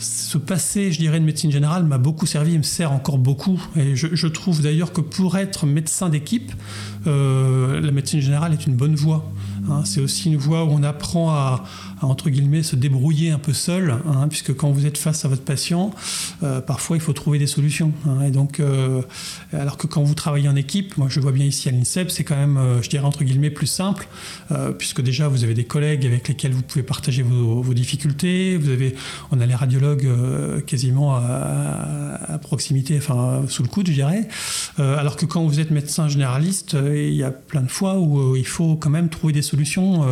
ce 0.00 0.38
passé, 0.38 0.92
je 0.92 0.98
dirais, 0.98 1.20
de 1.20 1.24
médecine 1.24 1.52
générale 1.52 1.84
m'a 1.84 1.98
beaucoup 1.98 2.26
servi 2.26 2.54
et 2.54 2.58
me 2.58 2.62
sert 2.62 2.92
encore 2.92 3.18
beaucoup. 3.18 3.62
Et 3.76 3.94
je, 3.94 4.26
trouve 4.26 4.62
d'ailleurs 4.62 4.92
que 4.92 5.00
pour 5.00 5.36
être 5.36 5.66
médecin 5.66 6.08
d'équipe, 6.08 6.52
la 7.06 7.90
médecine 7.92 8.20
générale 8.20 8.52
est 8.52 8.66
une 8.66 8.76
bonne 8.76 8.94
voie. 8.94 9.30
Hein, 9.68 9.82
c'est 9.84 10.00
aussi 10.00 10.30
une 10.30 10.36
voie 10.36 10.64
où 10.64 10.70
on 10.70 10.82
apprend 10.82 11.30
à, 11.30 11.64
entre 12.00 12.30
guillemets, 12.30 12.62
se 12.62 12.76
débrouiller 12.76 13.30
un 13.30 13.38
peu 13.38 13.52
seul, 13.52 13.94
hein, 14.06 14.28
puisque 14.28 14.54
quand 14.54 14.70
vous 14.70 14.86
êtes 14.86 14.98
face 14.98 15.24
à 15.24 15.28
votre 15.28 15.42
patient, 15.42 15.92
euh, 16.42 16.60
parfois 16.60 16.96
il 16.96 17.00
faut 17.00 17.12
trouver 17.12 17.38
des 17.38 17.46
solutions. 17.46 17.92
Hein. 18.06 18.22
et 18.22 18.30
donc, 18.30 18.60
euh, 18.60 19.02
alors 19.52 19.76
que 19.76 19.86
quand 19.86 20.02
vous 20.02 20.14
travaillez 20.14 20.48
en 20.48 20.56
équipe, 20.56 20.96
moi 20.96 21.08
je 21.10 21.20
vois 21.20 21.32
bien 21.32 21.44
ici 21.44 21.68
à 21.68 21.72
l'INSEP, 21.72 22.10
c'est 22.10 22.24
quand 22.24 22.36
même, 22.36 22.56
euh, 22.56 22.82
je 22.82 22.88
dirais 22.88 23.04
entre 23.04 23.24
guillemets, 23.24 23.50
plus 23.50 23.66
simple, 23.66 24.08
puisque 24.78 25.00
déjà 25.00 25.28
vous 25.28 25.44
avez 25.44 25.54
des 25.54 25.64
collègues 25.64 26.06
avec 26.06 26.28
lesquels 26.28 26.52
vous 26.52 26.62
pouvez 26.62 26.82
partager 26.82 27.22
vos, 27.22 27.62
difficultés. 27.74 28.56
Vous 28.56 28.70
avez, 28.70 28.96
on 29.30 29.40
a 29.40 29.46
les 29.46 29.54
radiologues 29.54 29.89
quasiment 30.66 31.14
à, 31.14 32.38
proximité, 32.42 32.96
enfin 32.96 33.42
sous 33.48 33.62
le 33.62 33.68
coude, 33.68 33.88
je 33.88 33.92
dirais. 33.92 34.28
alors 34.78 35.16
que 35.16 35.26
quand 35.26 35.44
vous 35.44 35.60
êtes 35.60 35.70
médecin 35.70 36.08
généraliste, 36.08 36.74
il 36.74 37.14
y 37.14 37.22
a 37.22 37.30
plein 37.30 37.62
de 37.62 37.70
fois 37.70 37.98
où 37.98 38.36
il 38.36 38.46
faut 38.46 38.76
quand 38.76 38.90
même 38.90 39.08
trouver 39.08 39.32
des 39.32 39.42
solutions 39.42 40.04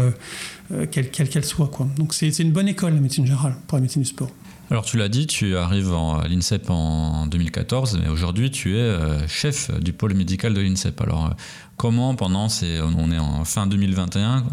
euh, 0.73 0.87
quelle 0.91 1.11
qu'elle 1.11 1.45
soit. 1.45 1.69
Quoi. 1.69 1.87
Donc 1.97 2.13
c'est 2.13 2.39
une 2.41 2.53
bonne 2.53 2.69
école, 2.69 2.95
la 2.95 3.01
médecine 3.01 3.25
générale, 3.25 3.55
pour 3.67 3.79
la 3.79 3.83
médecine 3.83 4.03
du 4.03 4.09
sport. 4.09 4.31
Alors 4.71 4.85
tu 4.85 4.99
l'as 4.99 5.09
dit, 5.09 5.27
tu 5.27 5.57
arrives 5.57 5.91
à 5.95 6.29
l'INSEP 6.29 6.69
en 6.69 7.27
2014, 7.27 8.01
mais 8.03 8.11
aujourd'hui 8.11 8.51
tu 8.51 8.77
es 8.77 8.81
euh, 8.81 9.27
chef 9.27 9.71
du 9.81 9.95
pôle 9.95 10.13
médical 10.13 10.53
de 10.53 10.61
l'INSEP. 10.61 11.01
Alors 11.01 11.27
euh, 11.27 11.31
comment 11.79 12.15
pendant 12.15 12.49
on 12.51 13.13
est 13.13 13.19
en 13.19 13.45
fin 13.47 13.67
2021, 13.67 14.45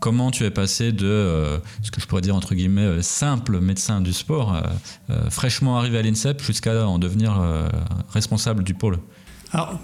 comment 0.00 0.30
tu 0.30 0.44
es 0.44 0.50
passé 0.50 0.92
de 0.92 1.60
ce 1.82 1.90
que 1.90 2.00
je 2.00 2.06
pourrais 2.06 2.22
dire 2.22 2.36
entre 2.36 2.54
guillemets 2.54 3.02
simple 3.02 3.60
médecin 3.60 4.00
du 4.00 4.12
sport, 4.12 4.62
fraîchement 5.30 5.78
arrivé 5.78 5.98
à 5.98 6.02
l'INSEP, 6.02 6.42
jusqu'à 6.42 6.86
en 6.86 6.98
devenir 6.98 7.40
responsable 8.12 8.64
du 8.64 8.74
pôle? 8.74 8.98
Alors, 9.52 9.80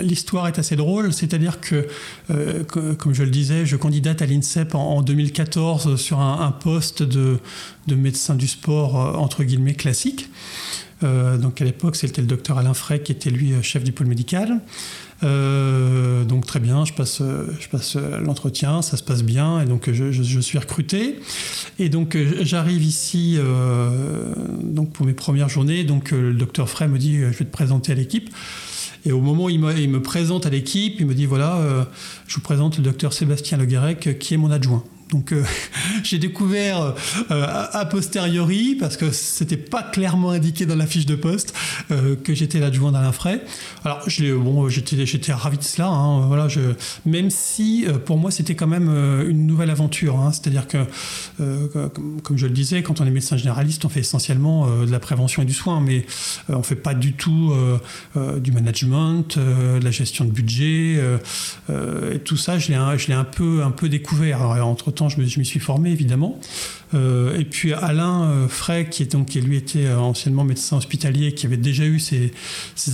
l'histoire 0.00 0.48
est 0.48 0.58
assez 0.58 0.74
drôle, 0.74 1.12
c'est-à-dire 1.12 1.60
que, 1.60 1.86
euh, 2.30 2.64
comme 2.64 3.14
je 3.14 3.22
le 3.22 3.30
disais, 3.30 3.64
je 3.64 3.76
candidate 3.76 4.22
à 4.22 4.26
l'INSEP 4.26 4.74
en, 4.74 5.02
2014 5.02 5.96
sur 5.96 6.20
un, 6.20 6.50
poste 6.50 7.02
de, 7.02 7.38
médecin 7.88 8.34
du 8.34 8.48
sport, 8.48 9.00
euh, 9.00 9.12
entre 9.14 9.44
guillemets, 9.44 9.74
classique. 9.74 10.30
Euh, 11.02 11.36
donc 11.36 11.60
à 11.60 11.64
l'époque, 11.64 11.96
c'était 11.96 12.22
le 12.22 12.26
docteur 12.26 12.58
Alain 12.58 12.74
Frey 12.74 13.02
qui 13.02 13.12
était 13.12 13.30
lui 13.30 13.52
chef 13.62 13.84
du 13.84 13.92
pôle 13.92 14.06
médical. 14.06 14.60
Donc 15.24 16.46
très 16.46 16.60
bien, 16.60 16.84
je 16.84 16.92
passe, 16.92 17.22
je 17.60 17.68
passe 17.68 17.96
l'entretien, 17.96 18.82
ça 18.82 18.96
se 18.96 19.02
passe 19.02 19.22
bien, 19.22 19.60
et 19.60 19.64
donc 19.64 19.90
je, 19.90 20.40
suis 20.40 20.58
recruté. 20.58 21.18
Et 21.78 21.88
donc 21.88 22.16
j'arrive 22.42 22.84
ici 22.84 23.38
donc 24.62 24.92
pour 24.92 25.06
mes 25.06 25.14
premières 25.14 25.48
journées. 25.48 25.84
Donc 25.84 26.10
le 26.10 26.34
docteur 26.34 26.68
Frey 26.68 26.88
me 26.88 26.98
dit, 26.98 27.16
je 27.16 27.26
vais 27.26 27.44
te 27.44 27.52
présenter 27.52 27.92
à 27.92 27.94
l'équipe. 27.94 28.30
Et 29.06 29.12
au 29.12 29.20
moment 29.20 29.44
où 29.44 29.50
il 29.50 29.60
me, 29.60 30.00
présente 30.00 30.46
à 30.46 30.50
l'équipe, 30.50 30.96
il 30.98 31.06
me 31.06 31.14
dit 31.14 31.26
voilà, 31.26 31.56
euh, 31.56 31.84
je 32.26 32.36
vous 32.36 32.40
présente 32.40 32.78
le 32.78 32.82
docteur 32.82 33.12
Sébastien 33.12 33.58
Le 33.58 33.66
Guérec, 33.66 34.18
qui 34.18 34.34
est 34.34 34.38
mon 34.38 34.50
adjoint. 34.50 34.82
Donc 35.14 35.30
euh, 35.30 35.44
j'ai 36.02 36.18
découvert 36.18 36.94
euh, 37.30 37.46
a 37.72 37.84
posteriori, 37.86 38.74
parce 38.74 38.96
que 38.96 39.12
c'était 39.12 39.56
pas 39.56 39.82
clairement 39.82 40.30
indiqué 40.30 40.66
dans 40.66 40.74
la 40.74 40.86
fiche 40.86 41.06
de 41.06 41.14
poste, 41.14 41.54
euh, 41.92 42.16
que 42.16 42.34
j'étais 42.34 42.58
l'adjoint 42.58 42.90
d'Alain 42.90 43.12
Frey. 43.12 43.40
Alors 43.84 44.04
bon, 44.40 44.68
j'étais, 44.68 45.32
ravi 45.32 45.58
de 45.58 45.62
cela. 45.62 45.86
Hein, 45.86 46.26
voilà, 46.26 46.48
même 47.06 47.30
si 47.30 47.86
pour 48.04 48.18
moi 48.18 48.30
c'était 48.30 48.56
quand 48.56 48.66
même 48.66 48.88
une 49.28 49.46
nouvelle 49.46 49.70
aventure. 49.70 50.18
Hein, 50.18 50.32
c'est-à-dire 50.32 50.66
que, 50.66 50.78
comme, 51.38 52.36
je 52.36 52.46
le 52.46 52.52
disais, 52.52 52.82
quand 52.82 53.00
on 53.00 53.06
est 53.06 53.10
médecin 53.10 53.36
généraliste, 53.36 53.84
on 53.84 53.88
fait 53.88 54.00
essentiellement 54.00 54.66
de 54.84 54.90
la 54.90 54.98
prévention 54.98 55.42
et 55.42 55.44
du 55.44 55.52
soin, 55.52 55.80
mais 55.80 56.06
on 56.48 56.62
fait 56.62 56.74
pas 56.74 56.94
du 56.94 57.12
tout 57.12 57.52
du 58.40 58.50
management, 58.50 59.38
de 59.38 59.84
la 59.84 59.90
gestion 59.90 60.24
de 60.24 60.30
budget. 60.30 61.00
et 61.70 62.18
tout 62.18 62.36
ça, 62.36 62.58
je 62.58 62.68
l'ai, 62.68 63.14
un 63.14 63.24
peu 63.24 63.88
découvert. 63.88 64.40
entre 64.40 64.90
temps, 64.90 65.03
je 65.08 65.20
m'y 65.20 65.44
suis 65.44 65.60
formé 65.60 65.90
évidemment. 65.90 66.38
Euh, 66.94 67.38
et 67.38 67.44
puis 67.44 67.72
Alain 67.72 68.24
euh, 68.24 68.48
Frey, 68.48 68.88
qui, 68.88 69.02
est 69.02 69.12
donc, 69.12 69.26
qui 69.28 69.40
lui 69.40 69.56
était 69.56 69.86
euh, 69.86 69.98
anciennement 69.98 70.44
médecin 70.44 70.76
hospitalier, 70.76 71.32
qui 71.32 71.46
avait 71.46 71.56
déjà 71.56 71.84
eu 71.84 71.98
ses, 71.98 72.32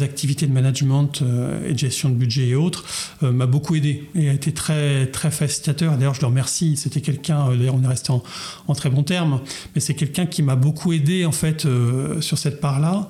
activités 0.03 0.47
de 0.47 0.53
management 0.53 1.23
et 1.69 1.73
de 1.73 1.79
gestion 1.79 2.09
de 2.09 2.15
budget 2.15 2.49
et 2.49 2.55
autres, 2.55 2.85
m'a 3.23 3.47
beaucoup 3.47 3.75
aidé 3.75 4.09
et 4.15 4.31
a 4.31 4.33
été 4.33 4.53
très, 4.53 5.07
très 5.09 5.31
facilitateur. 5.31 5.97
D'ailleurs, 5.97 6.15
je 6.15 6.21
le 6.21 6.29
remercie. 6.29 6.77
C'était 6.77 7.01
quelqu'un, 7.01 7.55
d'ailleurs, 7.55 7.75
on 7.75 7.83
est 7.83 7.89
resté 7.89 8.13
en, 8.13 8.75
très 8.75 8.89
bons 8.89 9.03
termes, 9.03 9.41
mais 9.75 9.81
c'est 9.81 9.95
quelqu'un 9.95 10.27
qui 10.27 10.43
m'a 10.43 10.55
beaucoup 10.55 10.93
aidé 10.93 11.27
en 11.27 11.33
fait 11.33 11.67
sur 12.21 12.39
cette 12.39 12.61
part-là. 12.61 13.09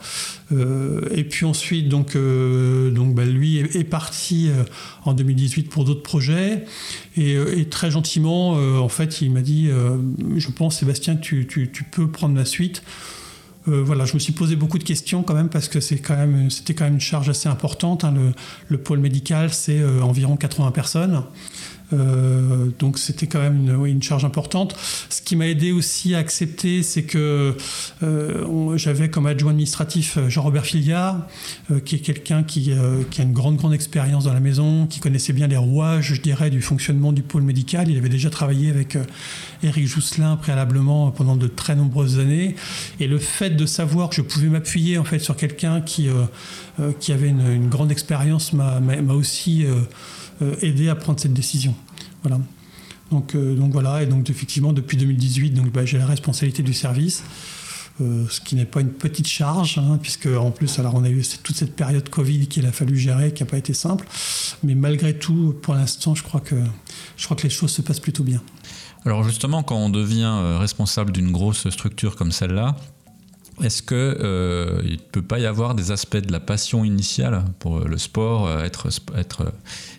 et 0.50 1.24
puis 1.24 1.44
ensuite, 1.44 1.88
donc, 1.88 2.16
donc 2.16 3.14
bah, 3.14 3.24
lui 3.24 3.58
est, 3.58 3.84
parti 3.84 4.48
en 5.04 5.12
2018 5.12 5.68
pour 5.68 5.84
d'autres 5.84 6.02
projets 6.02 6.64
et, 7.16 7.34
et, 7.34 7.68
très 7.68 7.90
gentiment, 7.90 8.52
en 8.52 8.88
fait, 8.88 9.20
il 9.20 9.30
m'a 9.30 9.42
dit, 9.42 9.68
je 10.36 10.50
pense 10.50 10.79
Sébastien, 10.80 11.16
tu, 11.16 11.46
peux 11.90 12.10
prendre 12.10 12.36
la 12.36 12.46
suite. 12.46 12.82
Euh, 13.68 13.82
voilà, 13.84 14.06
je 14.06 14.14
me 14.14 14.18
suis 14.18 14.32
posé 14.32 14.56
beaucoup 14.56 14.78
de 14.78 14.84
questions 14.84 15.22
quand 15.22 15.34
même 15.34 15.50
parce 15.50 15.68
que 15.68 15.80
c'était 15.80 16.02
quand 16.02 16.16
même 16.16 16.94
une 16.94 17.00
charge 17.00 17.28
assez 17.28 17.50
importante. 17.50 18.04
Hein. 18.04 18.14
Le, 18.68 18.78
pôle 18.78 18.98
médical, 18.98 19.52
c'est 19.52 19.78
euh, 19.78 20.00
environ 20.00 20.36
80 20.36 20.70
personnes. 20.70 21.22
Euh, 21.92 22.70
donc 22.78 22.98
c'était 22.98 23.26
quand 23.26 23.40
même 23.40 23.84
une, 23.86 24.02
charge 24.02 24.24
importante. 24.24 24.76
Ce 25.08 25.20
qui 25.20 25.36
m'a 25.36 25.46
aidé 25.46 25.72
aussi 25.72 26.14
à 26.14 26.18
accepter, 26.18 26.82
c'est 26.82 27.02
que 27.02 27.56
euh, 28.02 28.76
j'avais 28.76 29.10
comme 29.10 29.26
adjoint 29.26 29.50
administratif 29.50 30.16
euh, 30.16 30.28
Jean-Robert 30.28 30.64
Filiard, 30.64 31.26
qui 31.84 31.96
est 31.96 32.00
quelqu'un 32.00 32.42
qui, 32.42 32.72
a 32.72 33.22
une 33.22 33.32
grande, 33.32 33.56
grande 33.56 33.74
expérience 33.74 34.24
dans 34.24 34.32
la 34.32 34.40
maison, 34.40 34.86
qui 34.86 35.00
connaissait 35.00 35.32
bien 35.32 35.46
les 35.48 35.56
rouages, 35.56 36.14
je 36.14 36.20
dirais, 36.20 36.50
du 36.50 36.62
fonctionnement 36.62 37.12
du 37.12 37.22
pôle 37.22 37.42
médical. 37.42 37.88
Il 37.90 37.98
avait 37.98 38.08
déjà 38.08 38.30
travaillé 38.30 38.70
avec 38.70 38.96
Éric 39.62 39.86
Jousselin 39.86 40.36
préalablement 40.36 41.10
pendant 41.10 41.36
de 41.36 41.46
très 41.46 41.76
nombreuses 41.76 42.18
années. 42.18 42.54
Et 42.98 43.06
le 43.06 43.18
fait 43.18 43.50
de 43.50 43.66
savoir 43.66 44.08
que 44.08 44.16
je 44.16 44.22
pouvais 44.22 44.48
m'appuyer 44.48 44.98
en 44.98 45.04
fait 45.04 45.18
sur 45.18 45.36
quelqu'un 45.36 45.80
qui, 45.80 46.08
qui 46.98 47.12
avait 47.12 47.28
une, 47.28 47.68
grande 47.68 47.92
expérience 47.92 48.52
m'a 48.52 48.80
aussi 49.14 49.66
aider 50.62 50.88
à 50.88 50.94
prendre 50.94 51.20
cette 51.20 51.34
décision. 51.34 51.74
Voilà. 52.22 52.40
Donc, 53.10 53.34
euh, 53.34 53.54
donc 53.54 53.72
voilà, 53.72 54.02
et 54.02 54.06
donc 54.06 54.30
effectivement 54.30 54.72
depuis 54.72 54.96
2018, 54.96 55.50
donc 55.50 55.72
bah, 55.72 55.84
j'ai 55.84 55.98
la 55.98 56.06
responsabilité 56.06 56.62
du 56.62 56.72
service. 56.72 57.24
Euh, 58.00 58.24
ce 58.30 58.40
qui 58.40 58.54
n'est 58.54 58.64
pas 58.64 58.80
une 58.80 58.92
petite 58.92 59.26
charge, 59.26 59.76
hein, 59.76 59.98
puisque 60.00 60.26
en 60.26 60.50
plus, 60.50 60.78
alors 60.78 60.94
on 60.94 61.04
a 61.04 61.10
eu 61.10 61.22
toute 61.42 61.54
cette 61.54 61.76
période 61.76 62.08
Covid 62.08 62.46
qu'il 62.46 62.64
a 62.64 62.72
fallu 62.72 62.96
gérer, 62.96 63.34
qui 63.34 63.42
n'a 63.42 63.50
pas 63.50 63.58
été 63.58 63.74
simple. 63.74 64.06
Mais 64.62 64.74
malgré 64.74 65.18
tout, 65.18 65.54
pour 65.60 65.74
l'instant, 65.74 66.14
je 66.14 66.22
crois 66.22 66.40
que 66.40 66.56
je 67.18 67.24
crois 67.26 67.36
que 67.36 67.42
les 67.42 67.50
choses 67.50 67.72
se 67.72 67.82
passent 67.82 68.00
plutôt 68.00 68.22
bien. 68.22 68.40
Alors 69.04 69.22
justement, 69.24 69.62
quand 69.62 69.76
on 69.76 69.90
devient 69.90 70.32
responsable 70.58 71.12
d'une 71.12 71.30
grosse 71.30 71.68
structure 71.68 72.16
comme 72.16 72.32
celle-là, 72.32 72.76
est-ce 73.62 73.82
qu'il 73.82 73.96
euh, 73.96 74.82
ne 74.82 74.96
peut 74.96 75.22
pas 75.22 75.38
y 75.38 75.46
avoir 75.46 75.74
des 75.74 75.90
aspects 75.90 76.16
de 76.16 76.32
la 76.32 76.40
passion 76.40 76.84
initiale 76.84 77.44
pour 77.58 77.80
le 77.80 77.98
sport, 77.98 78.46
euh, 78.46 78.64
être, 78.64 78.88
être 79.16 79.52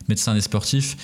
médecin 0.08 0.34
des 0.34 0.42
sportifs, 0.42 0.98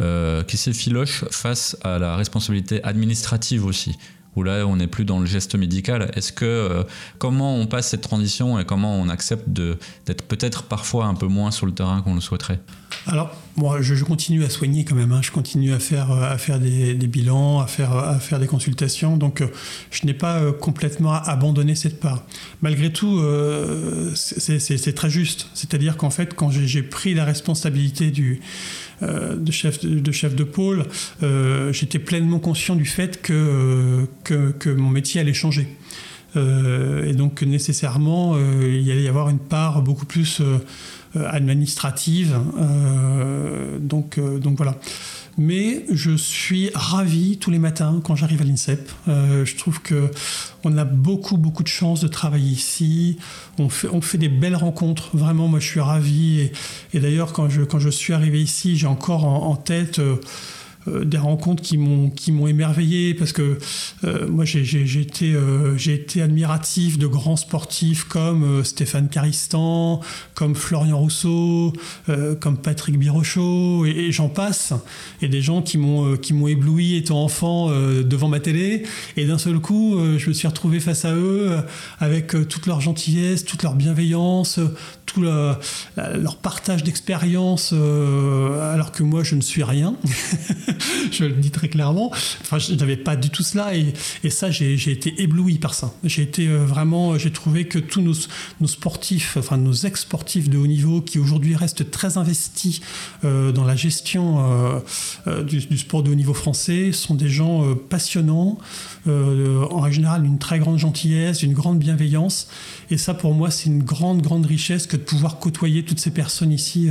euh, 0.00 0.42
qui 0.42 0.56
s'effilochent 0.56 1.24
face 1.30 1.76
à 1.82 1.98
la 1.98 2.16
responsabilité 2.16 2.82
administrative 2.82 3.64
aussi? 3.64 3.96
Où 4.36 4.42
là 4.42 4.66
on 4.66 4.76
n'est 4.76 4.88
plus 4.88 5.04
dans 5.04 5.20
le 5.20 5.26
geste 5.26 5.54
médical. 5.54 6.10
Est-ce 6.14 6.32
que 6.32 6.44
euh, 6.44 6.82
comment 7.18 7.56
on 7.56 7.66
passe 7.66 7.90
cette 7.90 8.00
transition 8.00 8.58
et 8.58 8.64
comment 8.64 8.98
on 9.00 9.08
accepte 9.08 9.48
d'être 9.48 10.24
peut-être 10.24 10.64
parfois 10.64 11.06
un 11.06 11.14
peu 11.14 11.28
moins 11.28 11.52
sur 11.52 11.66
le 11.66 11.72
terrain 11.72 12.02
qu'on 12.02 12.16
le 12.16 12.20
souhaiterait? 12.20 12.58
Moi 13.56 13.80
je, 13.80 14.02
continue 14.04 14.44
à 14.44 14.50
soigner 14.50 14.84
quand 14.84 14.94
même, 14.94 15.12
hein. 15.12 15.20
je 15.22 15.30
continue 15.30 15.72
à 15.72 15.78
faire, 15.78 16.10
euh, 16.10 16.58
des, 16.58 17.06
bilans, 17.06 17.60
à 17.60 17.66
faire, 17.66 18.38
des 18.38 18.46
consultations, 18.46 19.16
donc 19.16 19.40
euh, 19.40 19.46
je 19.90 20.06
n'ai 20.06 20.14
pas 20.14 20.52
complètement 20.52 21.12
abandonné 21.12 21.74
cette 21.74 22.00
part. 22.00 22.24
Malgré 22.62 22.92
tout, 22.92 23.22
c'est 24.14 24.94
très 24.94 25.10
juste, 25.10 25.48
c'est-à-dire 25.54 25.96
qu'en 25.96 26.10
fait 26.10 26.34
quand 26.34 26.50
j'ai 26.50 26.82
pris 26.82 27.14
la 27.14 27.24
responsabilité 27.24 28.10
euh, 29.02 29.36
de, 29.36 29.50
chef 29.50 30.34
de, 30.34 30.44
pôle, 30.44 30.84
euh, 31.22 31.72
j'étais 31.72 31.98
pleinement 31.98 32.38
conscient 32.38 32.76
du 32.76 32.84
fait 32.84 33.20
que, 33.20 34.06
mon 34.66 34.88
métier 34.88 35.20
allait 35.20 35.34
changer. 35.34 35.68
Euh, 36.36 37.04
et 37.04 37.12
donc 37.12 37.42
nécessairement, 37.42 38.36
il 38.38 38.90
allait 38.90 39.02
y 39.02 39.08
avoir 39.08 39.28
une 39.28 39.38
part 39.38 39.82
beaucoup 39.82 40.06
plus 40.06 40.40
administrative. 41.14 42.36
donc, 43.80 44.18
donc 44.18 44.56
voilà 44.56 44.76
mais 45.36 45.84
je 45.90 46.16
suis 46.16 46.70
ravi 46.74 47.38
tous 47.38 47.50
les 47.50 47.58
matins 47.58 48.00
quand 48.04 48.14
j'arrive 48.14 48.42
à 48.42 48.44
l'INSEP. 48.44 48.90
Euh, 49.08 49.44
je 49.44 49.56
trouve 49.56 49.80
que 49.82 50.10
on 50.62 50.76
a 50.76 50.84
beaucoup 50.84 51.36
beaucoup 51.36 51.62
de 51.62 51.68
chance 51.68 52.00
de 52.00 52.08
travailler 52.08 52.52
ici. 52.52 53.18
On 53.58 53.68
fait, 53.68 53.88
on 53.88 54.00
fait 54.00 54.18
des 54.18 54.28
belles 54.28 54.56
rencontres. 54.56 55.10
Vraiment, 55.14 55.48
moi 55.48 55.60
je 55.60 55.66
suis 55.66 55.80
ravi. 55.80 56.50
Et, 56.92 57.00
d'ailleurs, 57.00 57.32
quand 57.32 57.48
je, 57.48 57.62
quand 57.62 57.78
je 57.78 57.88
suis 57.88 58.12
arrivé 58.12 58.40
ici, 58.42 58.76
j'ai 58.76 58.86
encore 58.86 59.24
en, 59.24 59.56
tête... 59.56 60.00
Euh, 60.88 61.04
des 61.04 61.16
rencontres 61.16 61.62
qui 61.62 61.78
m'ont 61.78 62.10
qui 62.10 62.30
émerveillé 62.30 63.14
parce 63.14 63.32
que 63.32 63.58
euh, 64.04 64.28
moi 64.28 64.44
j'ai 64.44 65.00
été 65.00 65.32
euh, 65.32 65.78
j'ai 65.78 65.94
été 65.94 66.20
admiratif 66.20 66.98
de 66.98 67.06
grands 67.06 67.36
sportifs 67.36 68.04
comme 68.04 68.62
Stéphane 68.64 69.08
Caristan, 69.08 70.00
comme 70.34 70.54
Florian 70.54 70.98
Rousseau, 70.98 71.72
comme 72.40 72.58
Patrick 72.58 72.98
Birochot 72.98 73.86
et, 73.86 74.12
j'en 74.12 74.28
passe. 74.28 74.72
Et 75.22 75.28
des 75.28 75.40
gens 75.40 75.62
qui 75.62 75.78
m'ont 75.78 76.16
qui 76.16 76.34
m'ont 76.34 76.48
ébloui 76.48 76.96
étant 76.96 77.22
enfant 77.22 77.68
devant 77.70 78.28
ma 78.28 78.40
télé. 78.40 78.84
Et 79.16 79.26
d'un 79.26 79.38
seul 79.38 79.58
coup 79.60 79.98
je 80.18 80.28
me 80.28 80.34
suis 80.34 80.48
retrouvé 80.48 80.80
face 80.80 81.04
à 81.04 81.14
eux 81.14 81.56
avec 81.98 82.34
toute 82.48 82.66
leur 82.66 82.80
gentillesse, 82.80 83.44
toute 83.44 83.62
leur 83.62 83.74
bienveillance, 83.74 84.60
leur 85.20 86.36
partage 86.36 86.82
d'expérience 86.82 87.72
alors 87.72 88.92
que 88.92 89.02
moi 89.02 89.22
je 89.22 89.34
ne 89.34 89.40
suis 89.40 89.62
rien. 89.62 89.96
je 91.12 91.24
le 91.24 91.32
dis 91.32 91.50
très 91.50 91.68
clairement. 91.68 92.10
Enfin, 92.42 92.58
je 92.58 92.74
n'avais 92.74 92.96
pas 92.96 93.16
du 93.16 93.30
tout 93.30 93.42
cela 93.42 93.74
et, 93.74 93.92
et 94.22 94.30
ça, 94.30 94.50
j'ai 94.50 94.90
été 94.90 95.22
ébloui 95.22 95.58
par 95.58 95.74
ça. 95.74 95.92
J'ai 96.04 96.22
été 96.22 96.48
euh, 96.48 96.64
vraiment, 96.64 97.18
j'ai 97.18 97.30
trouvé 97.30 97.66
que 97.66 97.78
tous 97.78 98.00
nos, 98.00 98.14
nos, 98.60 98.66
sportifs, 98.66 99.36
enfin 99.36 99.56
nos 99.56 99.72
ex-sportifs 99.72 100.48
de 100.48 100.58
haut 100.58 100.66
niveau 100.66 101.00
qui 101.00 101.18
aujourd'hui 101.18 101.56
restent 101.56 101.90
très 101.90 102.18
investis 102.18 102.80
euh, 103.24 103.52
dans 103.52 103.64
la 103.64 103.76
gestion 103.76 104.80
euh, 105.26 105.42
du, 105.42 105.58
du, 105.58 105.78
sport 105.78 106.02
de 106.02 106.10
haut 106.10 106.14
niveau 106.14 106.34
français 106.34 106.92
sont 106.92 107.14
des 107.14 107.28
gens 107.28 107.74
passionnants, 107.88 108.58
en 109.06 109.80
règle 109.80 109.96
générale 109.96 110.24
une 110.24 110.38
très 110.38 110.58
grande 110.58 110.78
gentillesse, 110.78 111.42
une 111.42 111.52
grande 111.52 111.78
bienveillance. 111.78 112.48
Et 112.90 112.96
ça, 112.96 113.14
pour 113.14 113.34
moi, 113.34 113.50
c'est 113.50 113.66
une 113.66 113.82
grande, 113.82 114.22
grande 114.22 114.46
richesse 114.46 114.86
que 114.86 114.96
pouvoir 115.04 115.38
côtoyer 115.38 115.84
toutes 115.84 116.00
ces 116.00 116.10
personnes 116.10 116.52
ici 116.52 116.90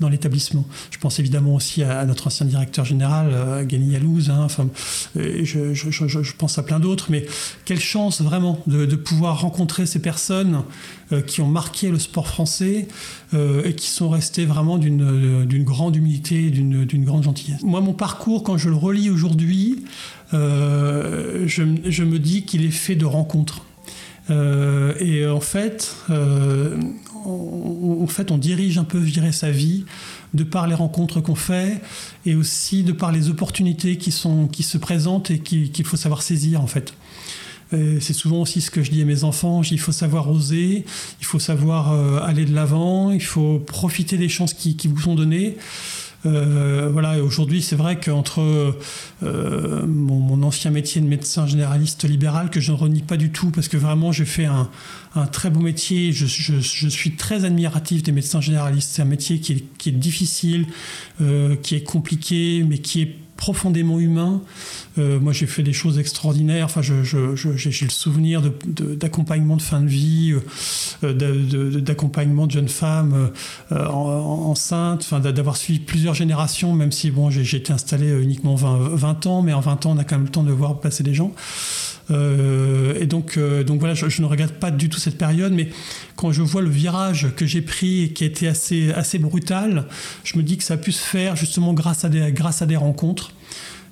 dans 0.00 0.08
l'établissement. 0.08 0.64
Je 0.90 0.98
pense 0.98 1.18
évidemment 1.18 1.54
aussi 1.54 1.82
à, 1.82 2.04
notre 2.04 2.26
ancien 2.26 2.46
directeur 2.46 2.84
général, 2.84 3.30
euh, 3.32 3.64
Gany 3.64 3.92
Yalouz, 3.92 4.30
hein, 4.30 4.40
enfin, 4.40 4.68
je, 5.14 5.74
je, 5.74 6.32
pense 6.36 6.58
à 6.58 6.62
plein 6.62 6.80
d'autres, 6.80 7.06
mais 7.10 7.26
quelle 7.64 7.80
chance 7.80 8.20
vraiment 8.20 8.60
de, 8.66 8.96
pouvoir 8.96 9.40
rencontrer 9.40 9.86
ces 9.86 10.00
personnes 10.00 10.62
euh, 11.12 11.22
qui 11.22 11.40
ont 11.40 11.48
marqué 11.48 11.90
le 11.90 11.98
sport 11.98 12.28
français 12.28 12.88
euh, 13.34 13.64
et 13.64 13.74
qui 13.74 13.88
sont 13.88 14.10
restées 14.10 14.44
vraiment 14.44 14.78
d'une 14.78 15.64
grande 15.64 15.96
humilité, 15.96 16.50
d'une 16.50 17.04
grande 17.04 17.22
gentillesse. 17.22 17.62
Moi, 17.62 17.80
mon 17.80 17.94
parcours, 17.94 18.42
quand 18.42 18.58
je 18.58 18.68
le 18.68 18.76
relis 18.76 19.10
aujourd'hui, 19.10 19.84
euh, 20.32 21.44
je, 21.46 21.62
me 21.62 22.18
dis 22.18 22.44
qu'il 22.44 22.64
est 22.64 22.70
fait 22.70 22.94
de 22.94 23.06
rencontres. 23.06 23.64
Euh, 24.30 24.94
et 25.00 25.26
en 25.26 25.40
fait, 25.40 25.96
euh, 26.10 26.76
en 27.26 28.06
fait, 28.06 28.30
on 28.30 28.38
dirige 28.38 28.78
un 28.78 28.84
peu, 28.84 29.04
je 29.04 29.12
dirais, 29.12 29.32
sa 29.32 29.50
vie 29.50 29.84
de 30.34 30.44
par 30.44 30.66
les 30.66 30.74
rencontres 30.74 31.20
qu'on 31.20 31.34
fait 31.34 31.80
et 32.26 32.34
aussi 32.34 32.82
de 32.82 32.92
par 32.92 33.12
les 33.12 33.28
opportunités 33.28 33.96
qui, 33.96 34.12
sont, 34.12 34.46
qui 34.46 34.62
se 34.62 34.78
présentent 34.78 35.30
et 35.30 35.38
qu'il 35.38 35.84
faut 35.84 35.96
savoir 35.96 36.22
saisir, 36.22 36.60
en 36.60 36.66
fait. 36.66 36.94
C'est 37.72 38.14
souvent 38.14 38.40
aussi 38.40 38.60
ce 38.60 38.70
que 38.70 38.82
je 38.82 38.90
dis 38.90 39.00
à 39.00 39.04
mes 39.04 39.22
enfants, 39.22 39.62
il 39.62 39.78
faut 39.78 39.92
savoir 39.92 40.28
oser, 40.28 40.84
il 41.20 41.24
faut 41.24 41.38
savoir 41.38 41.92
euh, 41.92 42.18
aller 42.20 42.44
de 42.44 42.52
l'avant, 42.52 43.12
il 43.12 43.22
faut 43.22 43.60
profiter 43.60 44.18
des 44.18 44.28
chances 44.28 44.54
qui 44.54 44.76
vous 44.88 45.00
sont 45.00 45.14
données. 45.14 45.56
Euh, 46.26 46.88
voilà, 46.92 47.22
aujourd'hui, 47.22 47.62
c'est 47.62 47.76
vrai 47.76 47.98
qu'entre 47.98 48.40
euh, 49.22 49.86
mon, 49.86 50.42
ancien 50.42 50.70
métier 50.70 51.00
de 51.00 51.06
médecin 51.06 51.46
généraliste 51.46 52.08
libéral, 52.08 52.50
que 52.50 52.60
je 52.60 52.72
ne 52.72 52.76
renie 52.76 53.02
pas 53.02 53.16
du 53.16 53.30
tout, 53.30 53.50
parce 53.50 53.68
que 53.68 53.76
vraiment, 53.76 54.12
j'ai 54.12 54.24
fait 54.24 54.46
un, 54.46 54.68
très 55.32 55.50
beau 55.50 55.60
métier. 55.60 56.12
Je, 56.12 56.26
suis 56.26 57.16
très 57.16 57.44
admiratif 57.44 58.02
des 58.02 58.12
médecins 58.12 58.40
généralistes. 58.40 58.90
C'est 58.92 59.02
un 59.02 59.06
métier 59.06 59.40
qui 59.40 59.52
est, 59.86 59.92
difficile, 59.92 60.66
euh, 61.20 61.56
qui 61.56 61.74
est 61.74 61.82
compliqué, 61.82 62.64
mais 62.68 62.78
qui 62.78 63.02
est 63.02 63.16
profondément 63.40 63.98
humain. 63.98 64.42
Euh, 64.98 65.18
moi, 65.18 65.32
j'ai 65.32 65.46
fait 65.46 65.62
des 65.62 65.72
choses 65.72 65.98
extraordinaires. 65.98 66.66
Enfin, 66.66 66.82
j'ai 66.82 66.96
le 66.96 67.90
souvenir 67.90 68.42
d'accompagnement 68.66 69.56
de, 69.56 69.62
fin 69.62 69.80
de 69.80 69.88
vie, 69.88 70.34
euh, 71.02 71.80
d'accompagnement 71.80 72.46
de, 72.46 72.52
jeunes 72.52 72.68
femmes 72.68 73.30
euh, 73.72 73.86
enceintes, 73.86 75.00
enfin, 75.00 75.20
d'avoir 75.20 75.56
suivi 75.56 75.80
plusieurs 75.80 76.14
générations, 76.14 76.74
même 76.74 76.92
si 76.92 77.10
bon, 77.10 77.30
j'ai 77.30 77.56
été 77.56 77.72
installé 77.72 78.10
uniquement 78.10 78.54
20, 78.54 78.90
20, 78.94 79.26
ans, 79.26 79.42
mais 79.42 79.54
en 79.54 79.60
20 79.60 79.86
ans, 79.86 79.92
on 79.96 79.98
a 79.98 80.04
quand 80.04 80.16
même 80.16 80.26
le 80.26 80.30
temps 80.30 80.42
de 80.42 80.52
voir 80.52 80.78
passer 80.78 81.02
des 81.02 81.14
gens. 81.14 81.32
Euh, 82.10 82.94
et 82.98 83.06
donc, 83.06 83.36
euh, 83.36 83.62
donc 83.62 83.78
voilà, 83.80 83.94
je, 83.94 84.22
ne 84.22 84.26
regrette 84.26 84.58
pas 84.58 84.70
du 84.70 84.88
tout 84.88 84.98
cette 84.98 85.18
période, 85.18 85.52
mais 85.52 85.70
quand 86.16 86.32
je 86.32 86.42
vois 86.42 86.62
le 86.62 86.70
virage 86.70 87.28
que 87.36 87.46
j'ai 87.46 87.62
pris 87.62 88.04
et 88.04 88.12
qui 88.12 88.24
a 88.24 88.26
été 88.26 88.48
assez, 88.48 88.92
assez 88.92 89.18
brutal, 89.18 89.86
je 90.24 90.36
me 90.38 90.42
dis 90.42 90.56
que 90.56 90.64
ça 90.64 90.74
a 90.74 90.76
pu 90.76 90.92
se 90.92 91.02
faire 91.02 91.36
justement 91.36 91.72
grâce 91.72 92.04
à 92.04 92.08
des, 92.08 92.32
grâce 92.32 92.62
à 92.62 92.66
des 92.66 92.76
rencontres. 92.76 93.32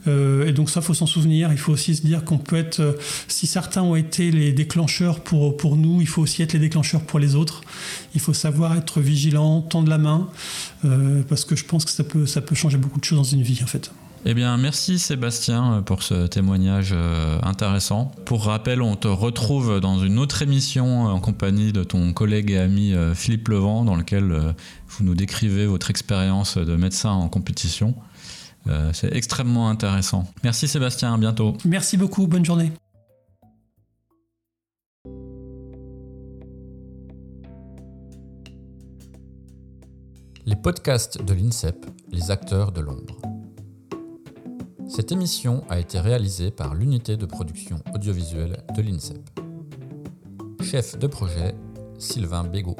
Euh, 0.07 0.47
et 0.47 0.53
donc 0.53 0.71
ça, 0.71 0.81
faut 0.81 0.95
s'en 0.95 1.07
souvenir. 1.07 1.53
Il 1.53 1.59
faut 1.59 1.73
aussi 1.73 1.95
se 1.95 2.03
dire 2.03 2.25
qu'on 2.25 2.39
peut 2.39 2.57
être, 2.57 2.97
si 3.27 3.47
certains 3.47 3.83
ont 3.83 3.97
été 3.97 4.31
les 4.31 4.53
déclencheurs 4.53 5.21
pour, 5.21 5.57
pour 5.57 5.77
nous, 5.77 6.01
il 6.01 6.07
faut 6.07 6.23
aussi 6.23 6.43
être 6.43 6.55
les 6.55 6.59
déclencheurs 6.59 7.03
pour 7.03 7.19
les 7.19 7.35
autres. 7.35 7.63
Il 8.15 8.21
faut 8.21 8.35
savoir 8.35 8.77
être 8.77 9.01
vigilant, 9.01 9.61
tendre 9.61 9.91
la 9.91 9.99
main, 9.99 10.29
parce 11.29 11.45
que 11.45 11.57
je 11.57 11.65
pense 11.65 11.85
que 11.85 11.91
ça 11.91 12.05
peut, 12.05 12.27
ça 12.27 12.41
peut 12.41 12.55
changer 12.55 12.79
beaucoup 12.79 13.01
de 13.01 13.05
choses 13.05 13.19
dans 13.19 13.25
une 13.25 13.43
vie, 13.43 13.61
en 13.63 13.67
fait. 13.67 13.91
Eh 14.25 14.35
bien, 14.35 14.57
merci 14.57 14.99
Sébastien 14.99 15.83
pour 15.87 16.03
ce 16.03 16.27
témoignage 16.27 16.91
euh, 16.93 17.39
intéressant. 17.43 18.11
Pour 18.25 18.45
rappel, 18.45 18.83
on 18.83 18.97
te 18.97 19.07
retrouve 19.07 19.81
dans 19.81 20.01
une 20.01 20.19
autre 20.19 20.43
émission 20.43 21.05
en 21.05 21.21
compagnie 21.21 21.73
de 21.73 21.85
ton 21.85 22.13
collègue 22.13 22.51
et 22.51 22.59
ami 22.59 22.93
euh, 22.93 23.15
Philippe 23.15 23.49
Levent, 23.49 23.85
dans 23.85 23.95
lequel 23.95 24.33
euh, 24.33 24.53
vous 24.89 25.05
nous 25.05 25.15
décrivez 25.15 25.67
votre 25.67 25.89
expérience 25.91 26.59
de 26.59 26.77
médecin 26.77 27.11
en 27.11 27.29
compétition. 27.29 27.95
C'est 28.93 29.17
extrêmement 29.17 29.71
intéressant. 29.71 30.31
Merci 30.45 30.69
Sébastien, 30.69 31.15
à 31.15 31.17
bientôt. 31.17 31.57
Merci 31.65 31.97
beaucoup, 31.97 32.27
bonne 32.27 32.45
journée. 32.45 32.71
Les 40.45 40.57
podcasts 40.57 41.25
de 41.25 41.33
l'INSEP, 41.33 41.87
les 42.13 42.31
acteurs 42.31 42.73
de 42.73 42.83
l'ombre. 42.83 43.38
Cette 44.89 45.13
émission 45.13 45.65
a 45.69 45.79
été 45.79 46.01
réalisée 46.01 46.51
par 46.51 46.75
l'unité 46.75 47.19
de 47.19 47.27
production 47.27 47.83
audiovisuelle 47.95 48.65
de 48.75 48.81
l'INSEP. 48.81 49.19
Chef 50.63 50.99
de 50.99 51.07
projet, 51.07 51.55
Sylvain 51.99 52.45
Bégaud. 52.45 52.77